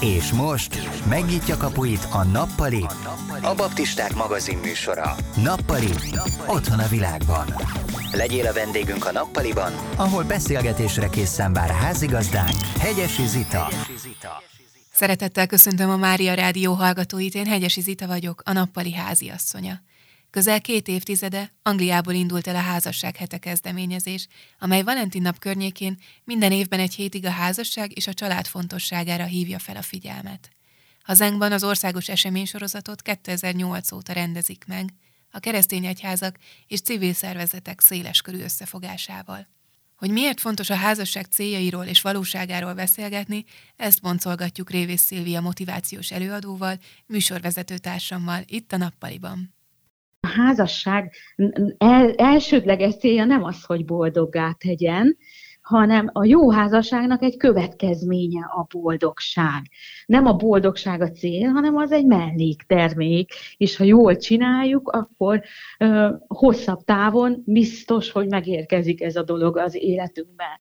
[0.00, 2.86] És most megnyitja kapuit a Nappali,
[3.42, 5.16] a Baptisták magazin műsora.
[5.42, 5.90] Nappali,
[6.46, 7.54] otthon a világban.
[8.12, 13.68] Legyél a vendégünk a Nappaliban, ahol beszélgetésre készen vár házigazdánk, Hegyesi Zita.
[14.92, 19.80] Szeretettel köszöntöm a Mária Rádió hallgatóit, én Hegyesi Zita vagyok, a Nappali háziasszonya.
[20.30, 26.52] Közel két évtizede Angliából indult el a házasság hete kezdeményezés, amely Valentin nap környékén minden
[26.52, 30.50] évben egy hétig a házasság és a család fontosságára hívja fel a figyelmet.
[31.02, 34.94] Hazánkban az országos eseménysorozatot 2008 óta rendezik meg,
[35.30, 36.36] a keresztény egyházak
[36.66, 39.48] és civil szervezetek széleskörű összefogásával.
[39.96, 43.44] Hogy miért fontos a házasság céljairól és valóságáról beszélgetni,
[43.76, 49.57] ezt boncolgatjuk Révész Szilvia motivációs előadóval, műsorvezető társammal itt a Nappaliban.
[50.28, 51.12] A házasság
[51.78, 55.16] el, elsődleges célja nem az, hogy boldoggá tegyen,
[55.60, 59.62] hanem a jó házasságnak egy következménye a boldogság.
[60.06, 65.42] Nem a boldogság a cél, hanem az egy melléktermék, és ha jól csináljuk, akkor
[65.78, 70.60] ö, hosszabb távon biztos, hogy megérkezik ez a dolog az életünkben.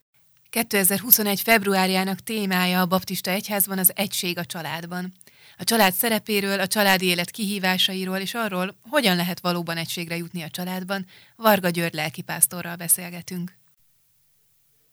[0.50, 1.42] 2021.
[1.42, 5.14] februárjának témája a Baptista Egyházban az egység a családban
[5.58, 10.50] a család szerepéről, a családi élet kihívásairól és arról, hogyan lehet valóban egységre jutni a
[10.50, 11.06] családban,
[11.36, 13.52] Varga György lelkipásztorral beszélgetünk.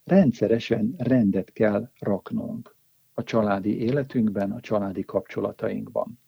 [0.05, 2.77] Rendszeresen rendet kell raknunk
[3.15, 6.19] a családi életünkben, a családi kapcsolatainkban.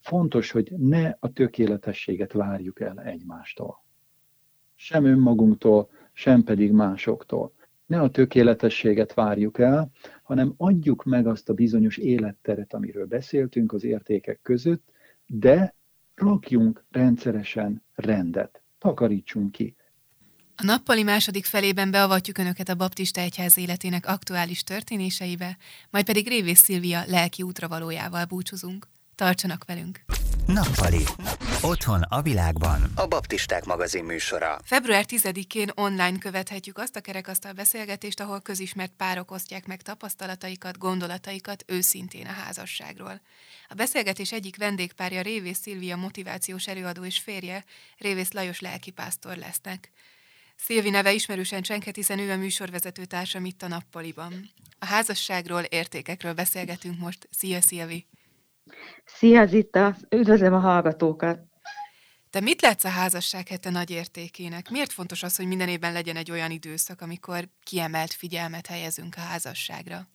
[0.00, 3.84] Fontos, hogy ne a tökéletességet várjuk el egymástól.
[4.74, 7.52] Sem önmagunktól, sem pedig másoktól
[7.86, 9.90] ne a tökéletességet várjuk el,
[10.26, 14.92] hanem adjuk meg azt a bizonyos életteret, amiről beszéltünk az értékek között,
[15.26, 15.74] de
[16.14, 19.76] rakjunk rendszeresen rendet, takarítsunk ki.
[20.56, 25.56] A nappali második felében beavatjuk Önöket a Baptista Egyház életének aktuális történéseibe,
[25.90, 28.86] majd pedig Révész Szilvia lelki útravalójával búcsúzunk.
[29.16, 30.00] Tartsanak velünk!
[30.46, 31.02] Nappali.
[31.62, 32.92] Otthon a világban.
[32.94, 34.58] A Baptisták magazin műsora.
[34.64, 41.64] Február 10-én online követhetjük azt a kerekasztal beszélgetést, ahol közismert párok osztják meg tapasztalataikat, gondolataikat
[41.66, 43.20] őszintén a házasságról.
[43.68, 47.64] A beszélgetés egyik vendégpárja Révész Szilvia motivációs előadó és férje,
[47.98, 49.92] Révész Lajos lelkipásztor lesznek.
[50.56, 54.50] Szilvi neve ismerősen csenket, hiszen ő a műsorvezető társam itt a nappaliban.
[54.78, 57.28] A házasságról, értékekről beszélgetünk most.
[57.30, 58.06] Szia, Szilvi!
[59.04, 61.38] Szia Zita, üdvözlöm a hallgatókat!
[62.30, 64.70] Te mit látsz a házasság hete nagy értékének?
[64.70, 69.20] Miért fontos az, hogy minden évben legyen egy olyan időszak, amikor kiemelt figyelmet helyezünk a
[69.20, 70.08] házasságra?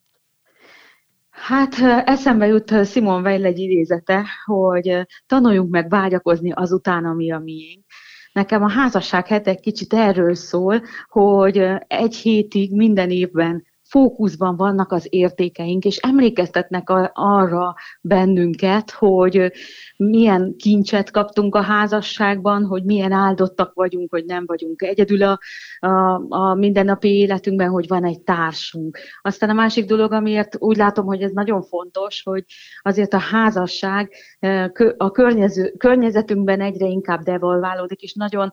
[1.30, 1.74] Hát
[2.06, 7.86] eszembe jut Simon Weil egy idézete, hogy tanuljunk meg vágyakozni azután, ami a miénk.
[8.32, 11.58] Nekem a házasság hete kicsit erről szól, hogy
[11.88, 19.52] egy hétig minden évben fókuszban vannak az értékeink, és emlékeztetnek arra bennünket, hogy
[19.98, 25.40] milyen kincset kaptunk a házasságban, hogy milyen áldottak vagyunk, hogy nem vagyunk egyedül a,
[25.80, 28.98] a, a mindennapi életünkben, hogy van egy társunk.
[29.22, 32.44] Aztán a másik dolog, amiért úgy látom, hogy ez nagyon fontos, hogy
[32.82, 34.12] azért a házasság
[34.98, 38.52] a környező, környezetünkben egyre inkább devalválódik, és nagyon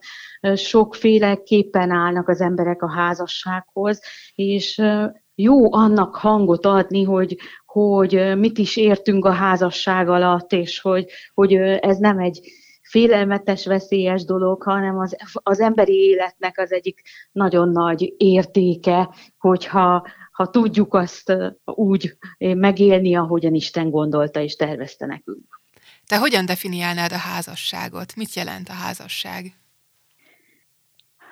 [0.55, 4.01] sokféleképpen állnak az emberek a házassághoz,
[4.39, 4.81] és
[5.35, 11.53] jó annak hangot adni, hogy, hogy mit is értünk a házasság alatt, és hogy, hogy
[11.53, 12.41] ez nem egy
[12.81, 17.01] félelmetes, veszélyes dolog, hanem az, az emberi életnek az egyik
[17.31, 21.33] nagyon nagy értéke, hogyha ha tudjuk azt
[21.65, 25.61] úgy megélni, ahogyan Isten gondolta és tervezte nekünk.
[26.05, 28.15] Te hogyan definiálnád a házasságot?
[28.15, 29.53] Mit jelent a házasság?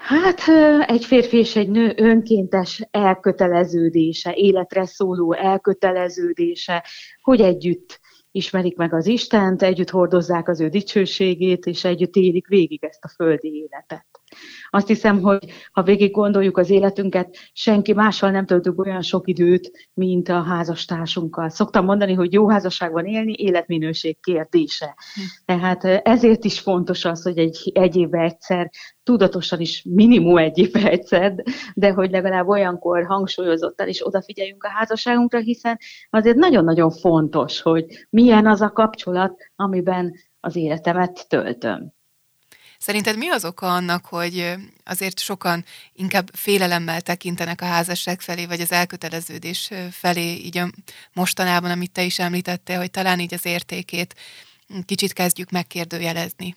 [0.07, 0.41] Hát
[0.89, 6.83] egy férfi és egy nő önkéntes elköteleződése, életre szóló elköteleződése,
[7.21, 7.99] hogy együtt
[8.31, 13.07] ismerik meg az Istent, együtt hordozzák az ő dicsőségét, és együtt élik végig ezt a
[13.07, 14.16] földi életet.
[14.69, 19.89] Azt hiszem, hogy ha végig gondoljuk az életünket, senki mással nem töltünk olyan sok időt,
[19.93, 21.49] mint a házastársunkkal.
[21.49, 24.85] Szoktam mondani, hogy jó házasságban élni életminőség kérdése.
[24.85, 25.21] Hm.
[25.45, 28.69] Tehát ezért is fontos az, hogy egy, egy évben egyszer,
[29.03, 35.39] tudatosan is minimum egy évben egyszer, de hogy legalább olyankor hangsúlyozottan is odafigyeljünk a házasságunkra,
[35.39, 35.77] hiszen
[36.09, 41.95] azért nagyon-nagyon fontos, hogy milyen az a kapcsolat, amiben az életemet töltöm.
[42.79, 45.63] Szerinted mi az oka annak, hogy azért sokan
[45.93, 50.69] inkább félelemmel tekintenek a házasság felé, vagy az elköteleződés felé, így a
[51.13, 54.15] mostanában, amit te is említettél, hogy talán így az értékét
[54.85, 56.55] kicsit kezdjük megkérdőjelezni?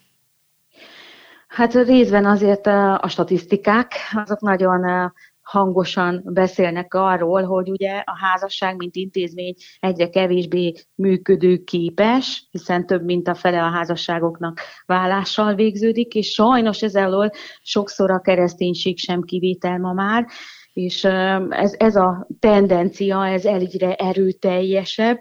[1.47, 8.95] Hát részben azért a statisztikák, azok nagyon hangosan beszélnek arról, hogy ugye a házasság, mint
[8.95, 16.81] intézmény egyre kevésbé működőképes, hiszen több mint a fele a házasságoknak vállással végződik, és sajnos
[16.81, 17.29] ez elől
[17.61, 20.25] sokszor a kereszténység sem kivétel ma már,
[20.73, 21.03] és
[21.49, 25.19] ez, ez a tendencia, ez egyre erőteljesebb,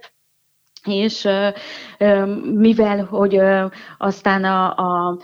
[0.85, 1.29] és
[2.55, 3.41] mivel, hogy
[3.99, 5.19] aztán a, a,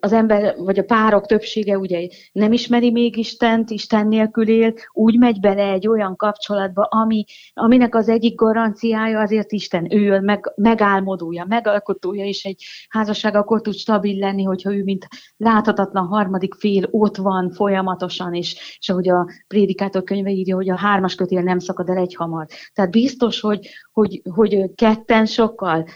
[0.00, 5.18] az ember, vagy a párok többsége ugye nem ismeri még Istent, Isten nélkül él, úgy
[5.18, 7.24] megy bele egy olyan kapcsolatba, ami,
[7.54, 13.74] aminek az egyik garanciája azért Isten, ő meg, megálmodója, megalkotója, és egy házasság akkor tud
[13.74, 19.28] stabil lenni, hogyha ő, mint láthatatlan harmadik fél ott van folyamatosan, és, és ahogy a
[19.48, 22.46] prédikátor könyve írja, hogy a hármas kötél nem szakad el egy hamar.
[22.74, 23.68] Tehát biztos, hogy,
[23.98, 25.86] hogy, hogy ketten sokkal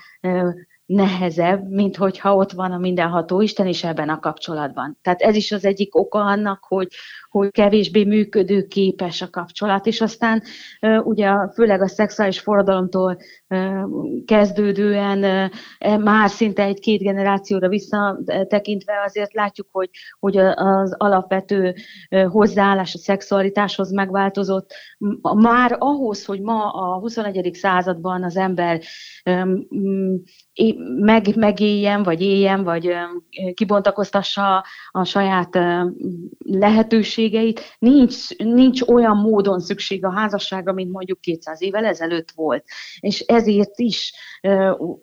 [0.86, 4.98] nehezebb, mint hogyha ott van a mindenható Isten is ebben a kapcsolatban.
[5.02, 6.88] Tehát ez is az egyik oka annak, hogy,
[7.32, 10.42] hogy kevésbé működő képes a kapcsolat, és aztán
[11.02, 13.16] ugye főleg a szexuális forradalomtól
[14.24, 15.50] kezdődően e,
[15.96, 21.74] már szinte egy-két generációra visszatekintve azért látjuk, hogy, hogy az alapvető
[22.30, 24.74] hozzáállás a szexualitáshoz megváltozott.
[25.34, 27.54] Már ahhoz, hogy ma a 21.
[27.54, 28.80] században az ember
[30.96, 32.94] meg, megéljen, vagy éljen, vagy
[33.54, 35.58] kibontakoztassa a saját
[37.22, 42.64] lehetőségeit, nincs, nincs olyan módon szükség a házasságra, mint mondjuk 200 évvel ezelőtt volt.
[43.00, 44.12] És ezért is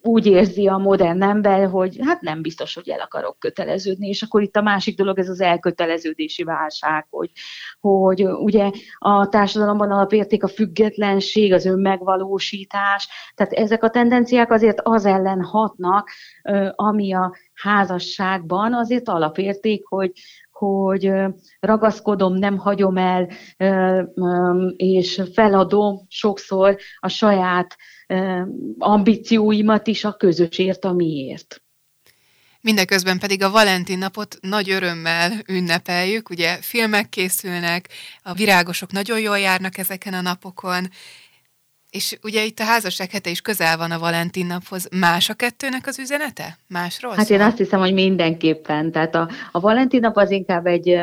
[0.01, 4.41] úgy érzi a modern ember, hogy hát nem biztos, hogy el akarok köteleződni, és akkor
[4.41, 7.31] itt a másik dolog, ez az elköteleződési válság, hogy,
[7.79, 15.05] hogy ugye a társadalomban alapérték a függetlenség, az önmegvalósítás, tehát ezek a tendenciák azért az
[15.05, 16.09] ellen hatnak,
[16.75, 20.11] ami a házasságban azért alapérték, hogy,
[20.59, 21.11] hogy
[21.59, 23.29] ragaszkodom, nem hagyom el,
[24.75, 27.77] és feladom sokszor a saját
[28.77, 31.61] ambícióimat is a közösért, amiért.
[32.61, 37.89] Mindeközben pedig a Valentin napot nagy örömmel ünnepeljük, ugye filmek készülnek,
[38.23, 40.89] a virágosok nagyon jól járnak ezeken a napokon,
[41.89, 44.87] és ugye itt a házasság hete is közel van a Valentin naphoz.
[44.99, 46.57] Más a kettőnek az üzenete?
[46.67, 47.37] Másról Hát szól?
[47.37, 48.91] én azt hiszem, hogy mindenképpen.
[48.91, 51.01] Tehát a, a Valentin nap az inkább egy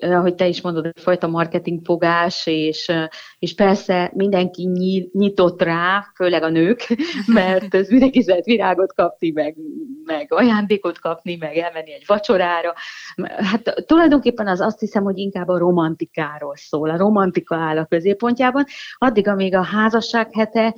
[0.00, 2.92] ahogy te is mondod, egyfajta marketingfogás, és,
[3.38, 4.68] és persze mindenki
[5.12, 6.86] nyitott rá, főleg a nők,
[7.26, 9.56] mert ez mindenki lehet virágot kapni, meg,
[10.04, 12.74] meg ajándékot kapni, meg elmenni egy vacsorára.
[13.36, 16.90] Hát tulajdonképpen az azt hiszem, hogy inkább a romantikáról szól.
[16.90, 20.74] A romantika áll a középpontjában, addig, amíg a házasság hete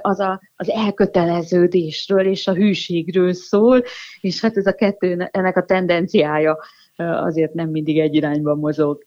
[0.00, 3.82] az a, az elköteleződésről és a hűségről szól,
[4.20, 6.58] és hát ez a kettő, ennek a tendenciája
[6.96, 9.06] azért nem mindig egy irányban mozog.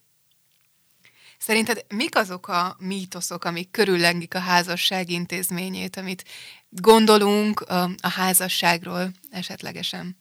[1.37, 6.23] Szerinted mik azok a mítoszok, amik körüllengik a házasság intézményét, amit
[6.69, 10.17] gondolunk a, a házasságról esetlegesen?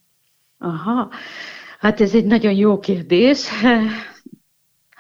[0.59, 1.11] Aha,
[1.79, 3.49] hát ez egy nagyon jó kérdés.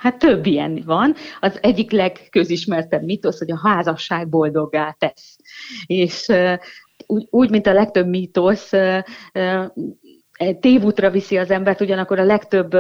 [0.04, 1.14] Hát több ilyen van.
[1.40, 5.36] Az egyik legközismertebb mítosz, hogy a házasság boldoggá tesz.
[5.86, 6.32] És
[7.06, 8.70] úgy, úgy, mint a legtöbb mítosz,
[10.60, 12.76] tévútra viszi az embert, ugyanakkor a legtöbb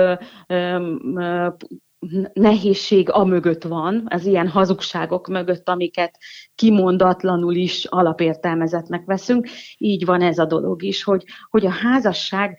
[2.32, 6.18] nehézség a mögött van, az ilyen hazugságok mögött, amiket
[6.54, 9.48] kimondatlanul is alapértelmezetnek veszünk.
[9.78, 12.58] Így van ez a dolog is, hogy, hogy a házasság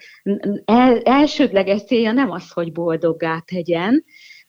[0.66, 4.04] el, elsődleges célja nem az, hogy boldoggá tegyen,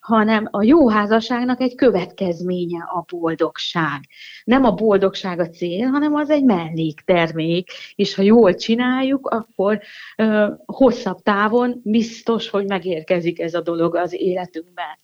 [0.07, 4.01] hanem a jó házasságnak egy következménye a boldogság.
[4.45, 9.81] Nem a boldogság a cél, hanem az egy melléktermék, és ha jól csináljuk, akkor
[10.17, 14.99] ö, hosszabb távon biztos, hogy megérkezik ez a dolog az életünkben.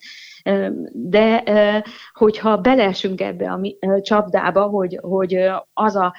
[0.93, 1.43] De
[2.13, 3.61] hogyha belesünk ebbe a
[4.01, 6.15] csapdába, hogy, hogy az a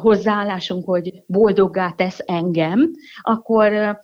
[0.00, 2.90] hozzáállásunk, hogy boldoggá tesz engem,
[3.20, 3.98] akkor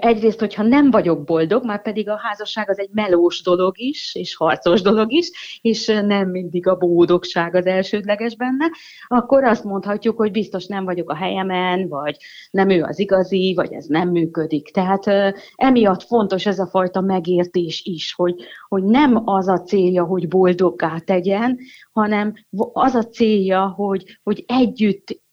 [0.00, 4.36] egyrészt, hogyha nem vagyok boldog, már pedig a házasság az egy melós dolog is, és
[4.36, 8.70] harcos dolog is, és nem mindig a boldogság az elsődleges benne,
[9.06, 12.16] akkor azt mondhatjuk, hogy biztos nem vagyok a helyemen, vagy
[12.50, 14.70] nem ő az igazi, vagy ez nem működik.
[14.70, 18.34] Tehát emiatt fontos ez a fajta megértés is, hogy,
[18.68, 21.58] hogy nem az a célja, hogy boldoggá tegyen,
[21.92, 22.34] hanem
[22.72, 25.26] az a célja, hogy, hogy együtt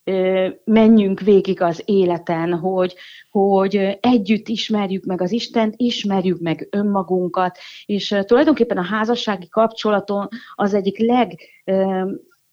[0.64, 2.94] menjünk végig az életen, hogy,
[3.30, 10.74] hogy együtt ismerjük meg az Istent, ismerjük meg önmagunkat, és tulajdonképpen a házassági kapcsolaton az
[10.74, 11.38] egyik leg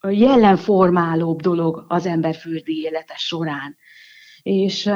[0.10, 3.76] jelenformálóbb dolog az ember földi élete során.
[4.42, 4.92] És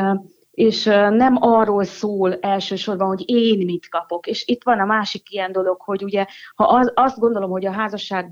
[0.51, 4.27] és nem arról szól elsősorban, hogy én mit kapok.
[4.27, 7.71] És itt van a másik ilyen dolog, hogy ugye, ha az, azt gondolom, hogy a
[7.71, 8.31] házasság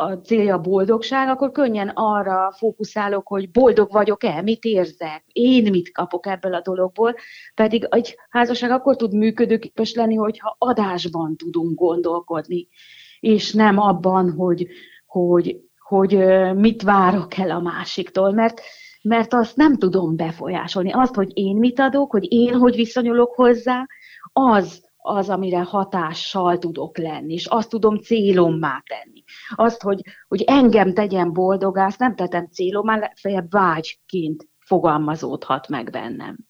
[0.00, 5.92] a célja a boldogság, akkor könnyen arra fókuszálok, hogy boldog vagyok-e, mit érzek, én mit
[5.92, 7.14] kapok ebből a dologból,
[7.54, 12.68] pedig egy házasság akkor tud működőképes lenni, hogyha adásban tudunk gondolkodni,
[13.20, 14.66] és nem abban, hogy,
[15.06, 16.16] hogy, hogy
[16.54, 18.60] mit várok el a másiktól, mert
[19.02, 20.90] mert azt nem tudom befolyásolni.
[20.92, 23.86] Azt, hogy én mit adok, hogy én hogy viszonyulok hozzá,
[24.32, 29.22] az az, amire hatással tudok lenni, és azt tudom célommá tenni.
[29.54, 36.49] Azt, hogy, hogy engem tegyen boldogá, azt nem tetem célommá, legfeljebb vágyként fogalmazódhat meg bennem.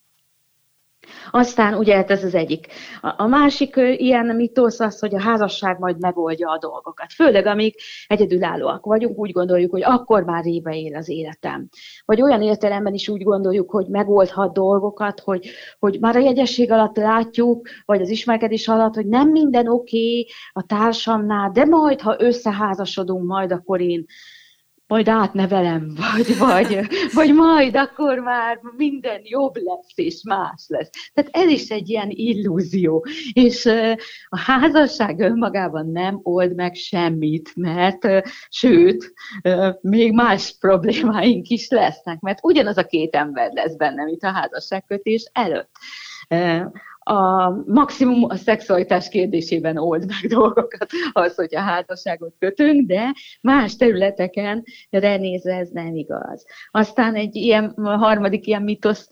[1.31, 2.67] Aztán ugye hát ez az egyik.
[3.01, 7.13] A, a másik ilyen mitosz az, hogy a házasság majd megoldja a dolgokat.
[7.13, 7.75] Főleg, amíg
[8.07, 11.69] egyedülállóak vagyunk, úgy gondoljuk, hogy akkor már rébe él az életem.
[12.05, 16.97] Vagy olyan értelemben is úgy gondoljuk, hogy megoldhat dolgokat, hogy, hogy már a jegyesség alatt
[16.97, 22.15] látjuk, vagy az ismerkedés alatt, hogy nem minden oké okay a társamnál, de majd, ha
[22.19, 24.05] összeházasodunk, majd akkor én
[24.91, 26.79] majd átnevelem, vagy, vagy,
[27.13, 30.89] vagy majd akkor már minden jobb lesz, és más lesz.
[31.13, 33.05] Tehát ez is egy ilyen illúzió.
[33.33, 33.65] És
[34.29, 38.07] a házasság önmagában nem old meg semmit, mert
[38.49, 39.13] sőt,
[39.81, 45.29] még más problémáink is lesznek, mert ugyanaz a két ember lesz benne, mint a házasságkötés
[45.31, 45.71] előtt
[47.03, 53.75] a maximum a szexualitás kérdésében old meg dolgokat, az, hogy a házasságot kötünk, de más
[53.75, 56.45] területeken renézve ez nem igaz.
[56.71, 59.09] Aztán egy ilyen harmadik ilyen mitosz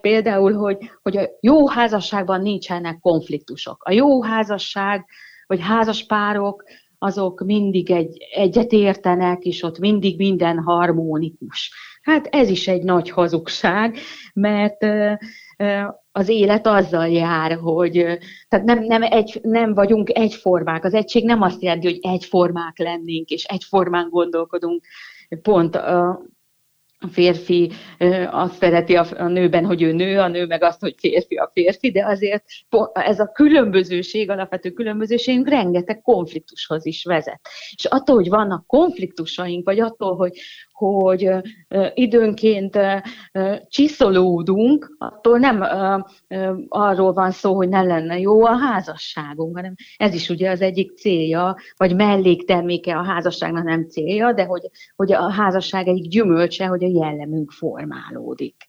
[0.00, 3.82] például, hogy, hogy a jó házasságban nincsenek konfliktusok.
[3.82, 5.04] A jó házasság,
[5.46, 6.64] vagy házaspárok,
[6.98, 11.72] azok mindig egy, egyet értenek, és ott mindig minden harmonikus.
[12.02, 13.96] Hát ez is egy nagy hazugság,
[14.32, 14.86] mert
[16.18, 17.92] az élet azzal jár, hogy
[18.48, 20.84] tehát nem, nem, egy, nem vagyunk egyformák.
[20.84, 24.84] Az egység nem azt jelenti, hogy egyformák lennénk, és egyformán gondolkodunk.
[25.42, 26.20] Pont a,
[27.10, 27.72] férfi
[28.30, 31.90] azt szereti a nőben, hogy ő nő, a nő meg azt, hogy férfi a férfi,
[31.90, 32.44] de azért
[32.92, 37.40] ez a különbözőség, alapvető különbözőségünk rengeteg konfliktushoz is vezet.
[37.76, 40.38] És attól, hogy vannak konfliktusaink, vagy attól, hogy,
[40.78, 41.30] hogy
[41.94, 42.78] időnként
[43.68, 45.64] csiszolódunk, attól nem
[46.68, 50.96] arról van szó, hogy ne lenne jó a házasságunk, hanem ez is ugye az egyik
[50.96, 56.84] célja, vagy mellékterméke a házasságnak nem célja, de hogy, hogy a házasság egyik gyümölcse, hogy
[56.84, 58.66] a jellemünk formálódik.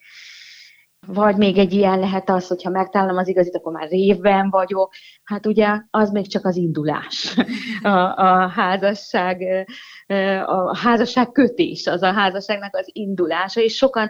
[1.08, 4.94] Vagy még egy ilyen lehet az, hogyha megtalálom az igazit, akkor már révben vagyok.
[5.24, 7.36] Hát ugye az még csak az indulás.
[7.84, 7.88] A,
[8.18, 9.68] a házasság
[10.46, 14.10] a házasság kötés, az a házasságnak az indulása, és sokan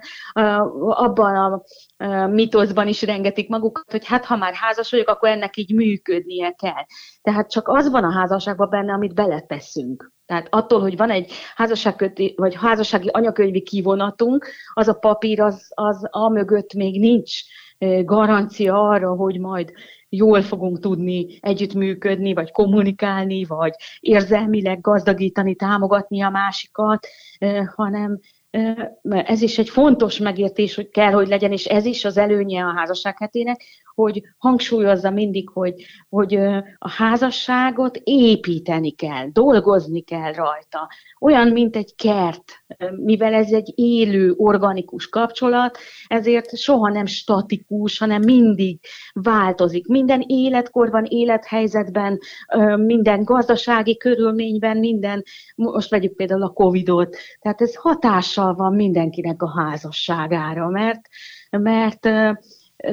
[0.89, 1.61] abban a
[2.27, 6.85] mitoszban is rengetik magukat, hogy hát ha már házas vagyok, akkor ennek így működnie kell.
[7.21, 10.11] Tehát csak az van a házasságban benne, amit beleteszünk.
[10.25, 16.07] Tehát attól, hogy van egy házasságköté, vagy házassági anyakönyvi kivonatunk, az a papír, az, az
[16.09, 17.31] a mögött még nincs
[18.05, 19.71] garancia arra, hogy majd
[20.09, 27.07] jól fogunk tudni együttműködni, vagy kommunikálni, vagy érzelmileg gazdagítani, támogatni a másikat,
[27.75, 28.19] hanem
[29.09, 32.73] ez is egy fontos megértés, hogy kell, hogy legyen, és ez is az előnye a
[32.75, 33.61] házasság hetének,
[33.99, 35.73] hogy hangsúlyozza mindig, hogy,
[36.09, 36.35] hogy
[36.77, 40.89] a házasságot építeni kell, dolgozni kell rajta.
[41.19, 42.43] Olyan, mint egy kert,
[42.95, 45.77] mivel ez egy élő, organikus kapcsolat,
[46.07, 48.79] ezért soha nem statikus, hanem mindig
[49.13, 49.87] változik.
[49.87, 52.19] Minden életkorban, élethelyzetben,
[52.75, 55.23] minden gazdasági körülményben, minden,
[55.55, 61.01] most vegyük például a Covid-ot, tehát ez hatással van mindenkinek a házasságára, mert
[61.49, 62.09] mert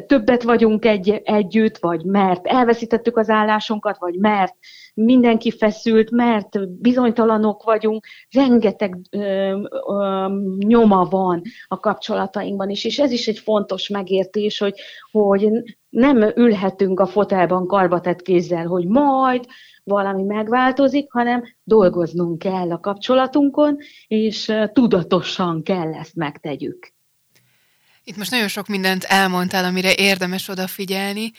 [0.07, 4.55] többet vagyunk egy, együtt, vagy mert elveszítettük az állásunkat, vagy mert
[4.95, 10.27] mindenki feszült, mert bizonytalanok vagyunk, rengeteg ö, ö,
[10.59, 14.75] nyoma van a kapcsolatainkban is, és ez is egy fontos megértés, hogy,
[15.11, 15.49] hogy
[15.89, 19.45] nem ülhetünk a fotelban karbatett kézzel, hogy majd
[19.85, 23.77] valami megváltozik, hanem dolgoznunk kell a kapcsolatunkon,
[24.07, 26.95] és tudatosan kell ezt megtegyük.
[28.09, 31.33] Itt most nagyon sok mindent elmondtál, amire érdemes odafigyelni.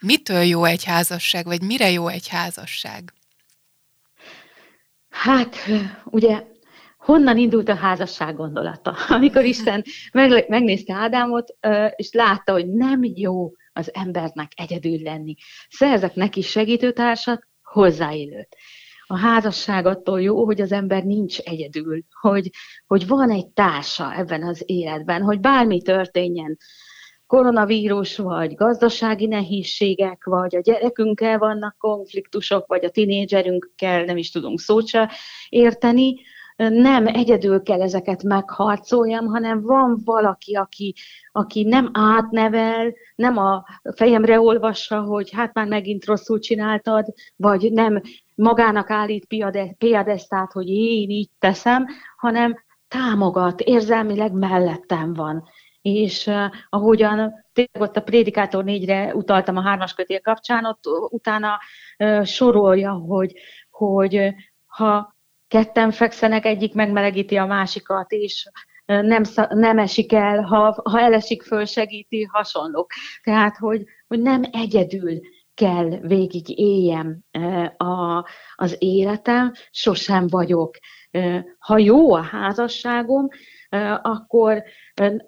[0.00, 3.12] Mitől jó egy házasság, vagy mire jó egy házasság?
[5.08, 5.56] Hát,
[6.04, 6.42] ugye,
[6.98, 8.96] honnan indult a házasság gondolata?
[9.16, 9.84] Amikor Isten
[10.48, 11.56] megnézte Ádámot,
[11.96, 15.34] és látta, hogy nem jó az embernek egyedül lenni.
[15.68, 18.56] Szerzek neki segítőtársat, hozzáélőt
[19.12, 22.50] a házasság attól jó, hogy az ember nincs egyedül, hogy,
[22.86, 26.56] hogy van egy társa ebben az életben, hogy bármi történjen,
[27.26, 34.60] koronavírus, vagy gazdasági nehézségek, vagy a gyerekünkkel vannak konfliktusok, vagy a tinédzserünkkel nem is tudunk
[34.60, 34.90] szót
[35.48, 36.14] érteni,
[36.70, 40.94] nem egyedül kell ezeket megharcoljam, hanem van valaki, aki,
[41.32, 43.64] aki nem átnevel, nem a
[43.96, 48.02] fejemre olvassa, hogy hát már megint rosszul csináltad, vagy nem
[48.34, 49.26] magának állít
[49.78, 55.48] piadesztát, hogy én így teszem, hanem támogat, érzelmileg mellettem van.
[55.82, 61.58] És uh, ahogyan tényleg ott a Prédikátor négyre utaltam a hármas kötél kapcsán, ott utána
[61.98, 63.32] uh, sorolja, hogy,
[63.70, 64.34] hogy
[64.66, 65.14] ha
[65.52, 68.50] ketten fekszenek, egyik megmelegíti a másikat, és
[68.84, 72.90] nem, nem esik el, ha, ha elesik föl, segíti, hasonlók.
[73.22, 75.20] Tehát, hogy, hogy nem egyedül
[75.54, 77.18] kell végig éljem
[77.76, 80.76] a, az életem, sosem vagyok.
[81.58, 83.28] Ha jó a házasságom,
[84.02, 84.62] akkor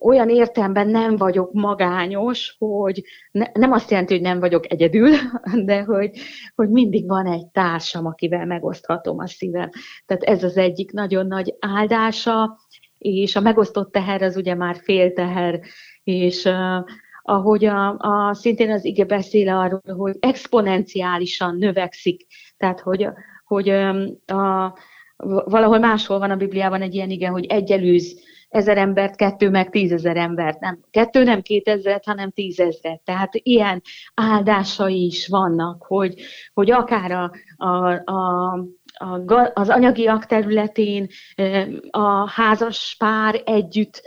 [0.00, 5.10] olyan értelemben nem vagyok magányos, hogy ne, nem azt jelenti, hogy nem vagyok egyedül,
[5.64, 6.10] de hogy,
[6.54, 9.70] hogy mindig van egy társam, akivel megoszthatom a szívem.
[10.06, 12.58] Tehát ez az egyik nagyon nagy áldása,
[12.98, 15.60] és a megosztott teher az ugye már fél teher,
[16.04, 16.84] és uh,
[17.26, 23.08] ahogy a, a, szintén az ige beszél arról, hogy exponenciálisan növekszik, tehát hogy,
[23.44, 23.68] hogy
[24.26, 24.78] a,
[25.44, 28.20] valahol máshol van a Bibliában egy ilyen igen, hogy egyelőz
[28.54, 33.00] ezer embert, kettő meg tízezer embert, nem kettő nem kétezret, hanem tízezret.
[33.04, 33.82] Tehát ilyen
[34.14, 36.14] áldásai is vannak, hogy,
[36.54, 37.32] hogy akár a,
[37.66, 38.64] a, a
[39.54, 41.08] az anyagiak területén
[41.90, 44.02] a házas pár együtt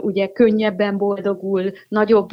[0.00, 2.28] ugye könnyebben boldogul, nagyobb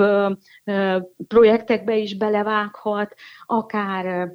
[1.28, 3.14] projektekbe is belevághat,
[3.46, 4.32] akár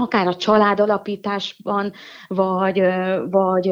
[0.00, 1.92] akár a családalapításban,
[2.28, 2.82] vagy,
[3.30, 3.68] vagy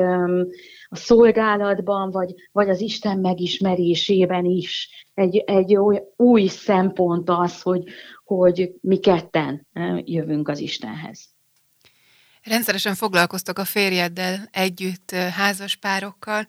[0.88, 7.84] a szolgálatban, vagy, vagy az Isten megismerésében is egy, egy új, új szempont az, hogy,
[8.24, 9.66] hogy mi ketten
[10.04, 11.28] jövünk az Istenhez.
[12.42, 16.46] Rendszeresen foglalkoztok a férjeddel együtt házas párokkal.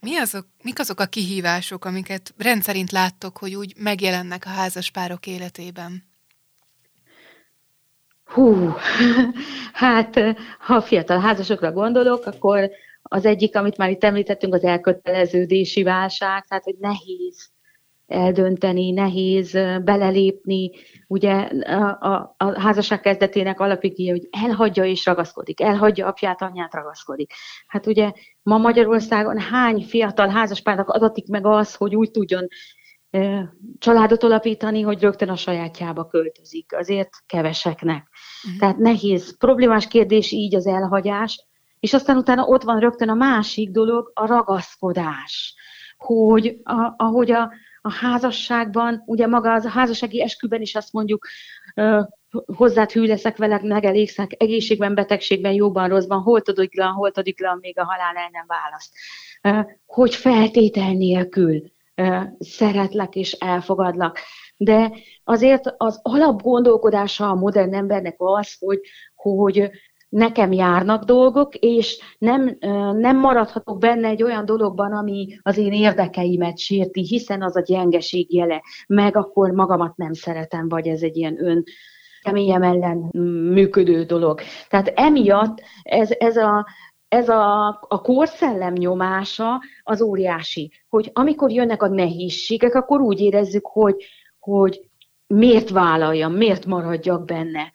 [0.00, 5.26] Mi azok, mik azok a kihívások, amiket rendszerint láttok, hogy úgy megjelennek a házas párok
[5.26, 6.11] életében?
[8.32, 8.74] Hú,
[9.72, 10.20] hát
[10.58, 12.70] ha fiatal házasokra gondolok, akkor
[13.02, 17.50] az egyik, amit már itt említettünk, az elköteleződési válság, tehát hogy nehéz
[18.06, 19.52] eldönteni, nehéz
[19.84, 20.70] belelépni.
[21.06, 27.32] Ugye a, a, a házasság kezdetének alapigéje, hogy elhagyja és ragaszkodik, elhagyja apját, anyját, ragaszkodik.
[27.66, 32.46] Hát ugye ma Magyarországon hány fiatal házaspárnak adatik meg az, hogy úgy tudjon
[33.78, 36.74] családot alapítani, hogy rögtön a sajátjába költözik.
[36.76, 38.08] Azért keveseknek.
[38.44, 38.60] Uh-huh.
[38.60, 41.46] Tehát nehéz, problémás kérdés így az elhagyás,
[41.80, 45.54] és aztán utána ott van rögtön a másik dolog, a ragaszkodás.
[45.96, 51.26] Hogy a, ahogy a, a házasságban, ugye maga az a házassági esküben is azt mondjuk,
[51.76, 52.06] uh,
[52.56, 57.84] hozzád hű leszek veled, megelégszek, egészségben, betegségben, jóban, rosszban, hol tudiklan, hol tudiklan, még a
[57.84, 58.92] halál el nem választ.
[59.42, 61.72] Uh, hogy feltétel nélkül
[62.38, 64.18] szeretlek és elfogadlak.
[64.56, 64.92] De
[65.24, 68.80] azért az alapgondolkodása a modern embernek az, hogy,
[69.14, 69.70] hogy
[70.08, 72.56] nekem járnak dolgok, és nem,
[72.96, 78.34] nem maradhatok benne egy olyan dologban, ami az én érdekeimet sérti, hiszen az a gyengeség
[78.34, 81.64] jele, meg akkor magamat nem szeretem, vagy ez egy ilyen ön
[82.22, 82.96] keményem ellen
[83.52, 84.40] működő dolog.
[84.68, 86.66] Tehát emiatt ez, ez a,
[87.12, 93.66] ez a, a korszellem nyomása az óriási, hogy amikor jönnek a nehézségek, akkor úgy érezzük,
[93.66, 94.04] hogy,
[94.38, 94.80] hogy
[95.26, 97.72] miért vállaljam, miért maradjak benne.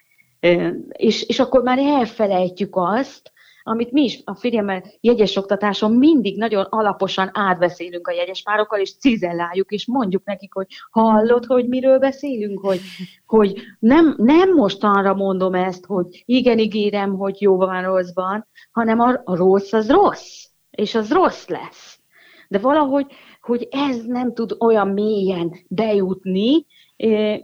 [0.92, 3.32] És, és akkor már elfelejtjük azt,
[3.68, 8.98] amit mi is a férjemmel jegyes oktatáson mindig nagyon alaposan átbeszélünk a jegyes párokkal, és
[8.98, 12.80] cizelláljuk, és mondjuk nekik, hogy hallod, hogy miről beszélünk, hogy,
[13.36, 19.22] hogy nem, nem mostanra mondom ezt, hogy igen, ígérem, hogy jó van, rosszban, hanem a,
[19.24, 22.00] a rossz az rossz, és az rossz lesz.
[22.48, 23.06] De valahogy,
[23.42, 26.66] hogy ez nem tud olyan mélyen bejutni,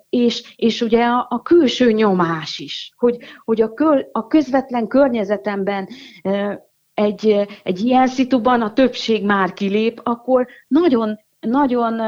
[0.09, 5.87] és, és ugye a, a külső nyomás is, hogy, hogy a, köl, a közvetlen környezetemben
[6.93, 12.01] egy, egy ilyen szituban a többség már kilép, akkor nagyon, nagyon,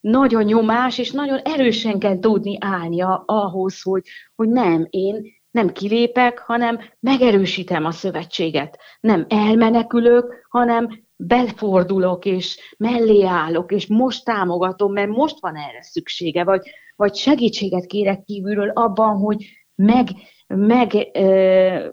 [0.00, 4.02] nagyon nyomás, és nagyon erősen kell tudni állni ahhoz, hogy,
[4.34, 8.78] hogy nem, én nem kilépek, hanem megerősítem a szövetséget.
[9.00, 16.44] Nem elmenekülök, hanem befordulok, és mellé állok, és most támogatom, mert most van erre szüksége,
[16.44, 16.60] vagy,
[16.96, 20.08] vagy segítséget kérek kívülről abban, hogy meg,
[20.46, 20.92] meg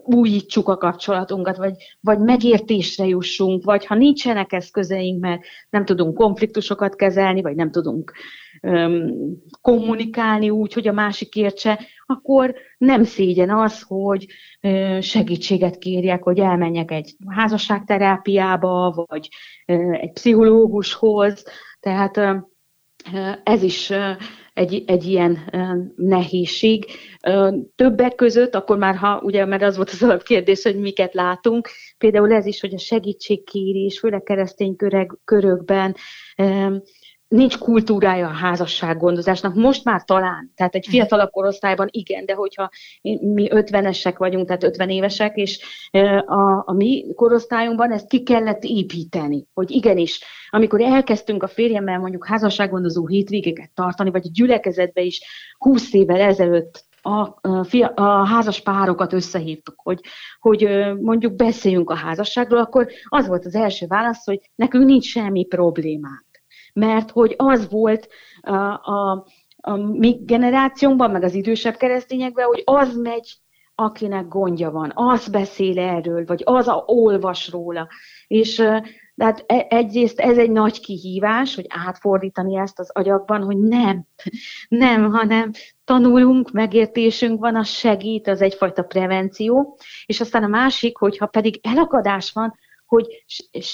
[0.02, 6.94] újítsuk a kapcsolatunkat, vagy, vagy megértésre jussunk, vagy ha nincsenek eszközeink, mert nem tudunk konfliktusokat
[6.96, 8.12] kezelni, vagy nem tudunk
[9.60, 14.26] kommunikálni úgy, hogy a másik értse, akkor nem szégyen az, hogy
[15.00, 19.28] segítséget kérjek, hogy elmenjek egy házasságterápiába, vagy
[19.92, 21.44] egy pszichológushoz.
[21.80, 22.44] Tehát
[23.44, 23.92] ez is
[24.54, 25.38] egy, egy ilyen
[25.96, 26.84] nehézség.
[27.74, 31.68] Többek között, akkor már ha, ugye, mert az volt az alapkérdés, hogy miket látunk,
[31.98, 34.76] például ez is, hogy a segítségkérés, főleg keresztény
[35.24, 35.96] körökben
[37.30, 42.70] nincs kultúrája a házassággondozásnak, most már talán, tehát egy fiatalabb korosztályban igen, de hogyha
[43.20, 45.60] mi ötvenesek vagyunk, tehát ötven évesek, és
[46.26, 52.26] a, a mi korosztályunkban ezt ki kellett építeni, hogy igenis, amikor elkezdtünk a férjemmel mondjuk
[52.26, 55.20] házassággondozó hétvégéket tartani, vagy a gyülekezetbe is
[55.58, 60.00] húsz évvel ezelőtt a, a, a házas párokat összehívtuk, hogy,
[60.40, 60.68] hogy
[61.00, 66.28] mondjuk beszéljünk a házasságról, akkor az volt az első válasz, hogy nekünk nincs semmi problémánk
[66.72, 68.08] mert hogy az volt
[68.40, 68.54] a,
[68.92, 73.38] a, a mi generációnkban, meg az idősebb keresztényekben, hogy az megy,
[73.74, 77.88] akinek gondja van, az beszél erről, vagy az a olvas róla.
[78.26, 78.62] És
[79.20, 84.06] tehát e, egyrészt ez egy nagy kihívás, hogy átfordítani ezt az agyakban, hogy nem,
[84.68, 85.50] nem, hanem
[85.84, 92.32] tanulunk, megértésünk van, az segít, az egyfajta prevenció, és aztán a másik, hogyha pedig elakadás
[92.32, 92.54] van,
[92.90, 93.24] hogy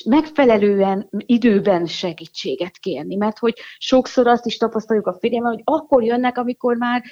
[0.04, 6.38] megfelelően időben segítséget kérni, mert hogy sokszor azt is tapasztaljuk a férjemmel, hogy akkor jönnek,
[6.38, 7.02] amikor már,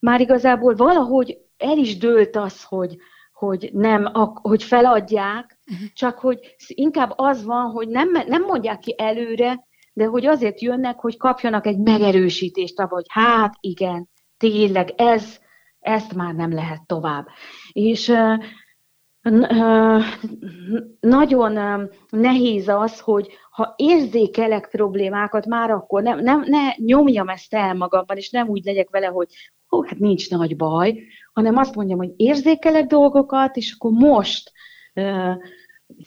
[0.00, 2.96] már igazából valahogy el is dőlt az, hogy,
[3.32, 4.10] hogy nem,
[4.42, 5.88] hogy feladják, uh-huh.
[5.94, 10.98] csak hogy inkább az van, hogy nem, nem mondják ki előre, de hogy azért jönnek,
[10.98, 15.38] hogy kapjanak egy megerősítést, hogy hát igen, tényleg ez,
[15.80, 17.26] ezt már nem lehet tovább.
[17.72, 18.12] És
[21.00, 27.74] nagyon nehéz az, hogy ha érzékelek problémákat, már akkor nem, nem, ne nyomjam ezt el
[27.74, 29.28] magamban, és nem úgy legyek vele, hogy
[29.66, 34.52] hó, hát nincs nagy baj, hanem azt mondjam, hogy érzékelek dolgokat, és akkor most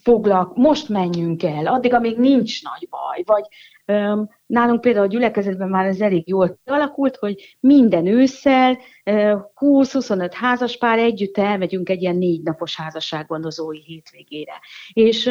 [0.01, 3.45] foglak, most menjünk el, addig, amíg nincs nagy baj, vagy
[4.47, 11.37] Nálunk például a gyülekezetben már ez elég jól alakult, hogy minden ősszel 20-25 házaspár együtt
[11.37, 14.53] elmegyünk egy ilyen négy napos házassággondozói hétvégére.
[14.93, 15.29] És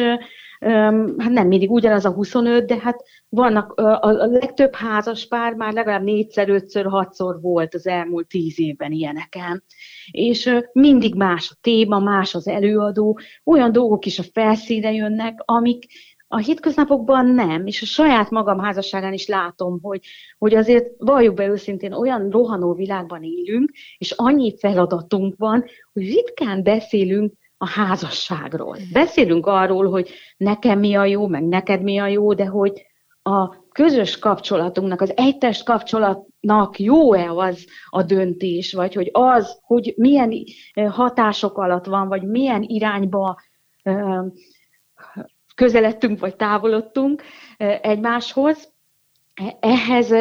[1.17, 6.49] hát nem mindig ugyanaz a 25, de hát vannak a legtöbb házaspár már legalább négyszer,
[6.49, 9.63] ötször, hatszor volt az elmúlt tíz évben ilyeneken.
[10.11, 15.85] És mindig más a téma, más az előadó, olyan dolgok is a felszíne jönnek, amik,
[16.27, 20.01] a hétköznapokban nem, és a saját magam házasságán is látom, hogy,
[20.37, 26.63] hogy azért valljuk be őszintén, olyan rohanó világban élünk, és annyi feladatunk van, hogy ritkán
[26.63, 28.77] beszélünk a házasságról.
[28.93, 32.85] Beszélünk arról, hogy nekem mi a jó, meg neked mi a jó, de hogy
[33.21, 40.33] a közös kapcsolatunknak, az egytest kapcsolatnak jó-e az a döntés, vagy hogy az, hogy milyen
[40.89, 43.39] hatások alatt van, vagy milyen irányba
[45.57, 47.23] közeledtünk vagy távolodtunk
[47.81, 48.71] egymáshoz.
[49.59, 50.11] Ehhez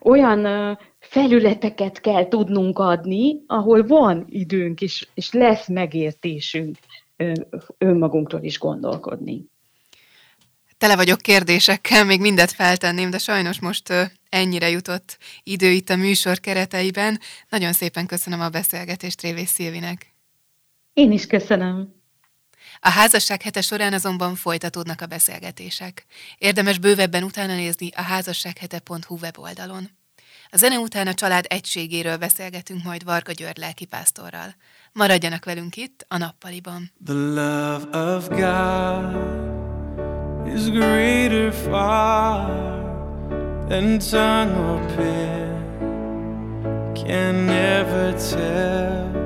[0.00, 6.76] olyan felületeket kell tudnunk adni, ahol van időnk és, és lesz megértésünk
[7.78, 9.44] önmagunkról is gondolkodni.
[10.78, 13.92] Tele vagyok kérdésekkel, még mindet feltenném, de sajnos most
[14.28, 17.20] ennyire jutott idő itt a műsor kereteiben.
[17.48, 20.14] Nagyon szépen köszönöm a beszélgetést Révész Szilvinek.
[20.92, 21.95] Én is köszönöm.
[22.80, 26.04] A házasság hete során azonban folytatódnak a beszélgetések.
[26.38, 29.90] Érdemes bővebben utána nézni a házassághete.hu weboldalon.
[30.50, 34.54] A zene után a család egységéről beszélgetünk majd Varga György lelkipásztorral.
[34.92, 36.92] Maradjanak velünk itt a nappaliban.
[37.04, 39.16] The love of God
[40.54, 42.46] is greater far
[43.68, 45.56] than tongue or pen
[46.94, 49.24] can never tell.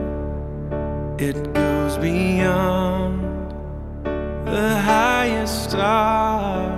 [1.18, 3.09] It goes beyond
[4.50, 6.72] the highest star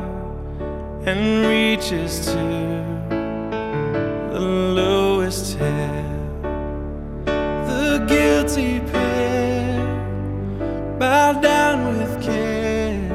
[1.06, 2.44] and reaches to
[4.30, 6.04] the lowest hell.
[7.24, 9.87] The guilty pair
[10.98, 13.08] bow down with care.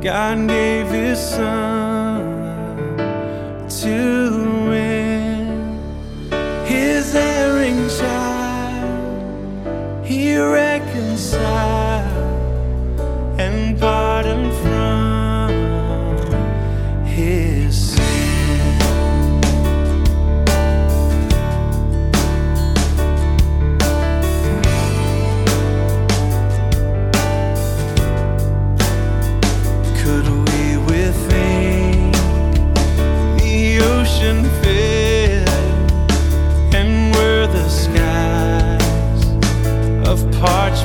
[0.00, 2.24] God gave His Son
[3.68, 3.98] to
[4.70, 5.78] win
[6.64, 8.86] His erring child.
[10.06, 12.03] He reconciled
[14.24, 15.50] pardon from
[17.04, 18.00] his sin.
[30.02, 32.12] Could we within
[33.36, 34.38] the ocean
[36.74, 39.24] and were the skies
[40.08, 40.83] of parchment?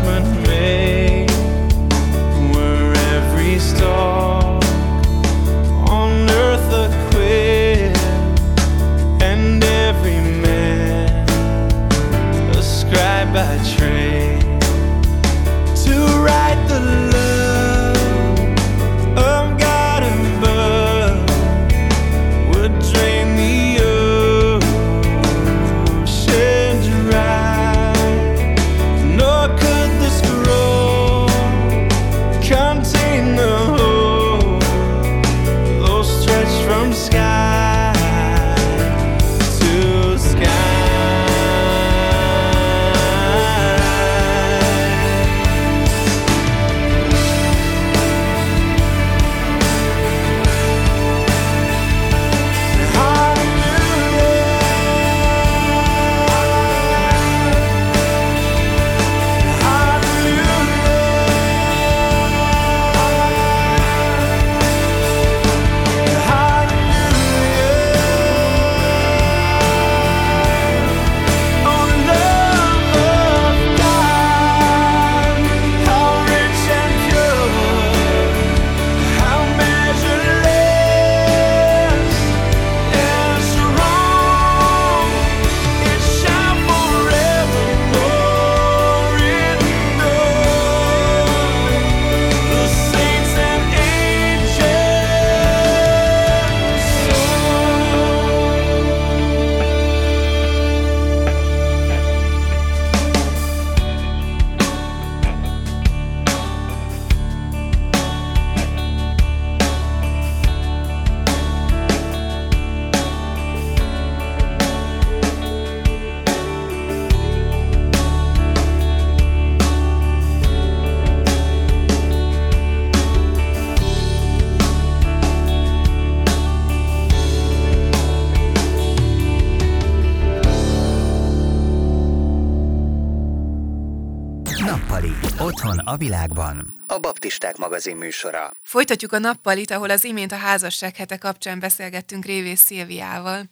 [137.70, 138.54] Magazin műsora.
[138.62, 143.44] Folytatjuk a nappalit, ahol az imént a házasság hete kapcsán beszélgettünk Révész Szilviával.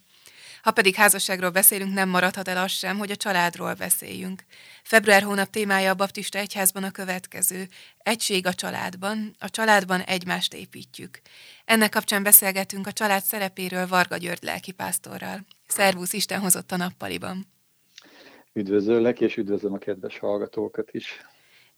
[0.61, 4.43] Ha pedig házasságról beszélünk, nem maradhat el az sem, hogy a családról beszéljünk.
[4.83, 7.67] Február hónap témája a Baptista Egyházban a következő.
[7.97, 11.21] Egység a családban, a családban egymást építjük.
[11.65, 15.45] Ennek kapcsán beszélgetünk a család szerepéről Varga György lelkipásztorral.
[15.67, 17.47] Szervusz, Isten hozott a nappaliban.
[18.53, 21.21] Üdvözöllek, és üdvözlöm a kedves hallgatókat is.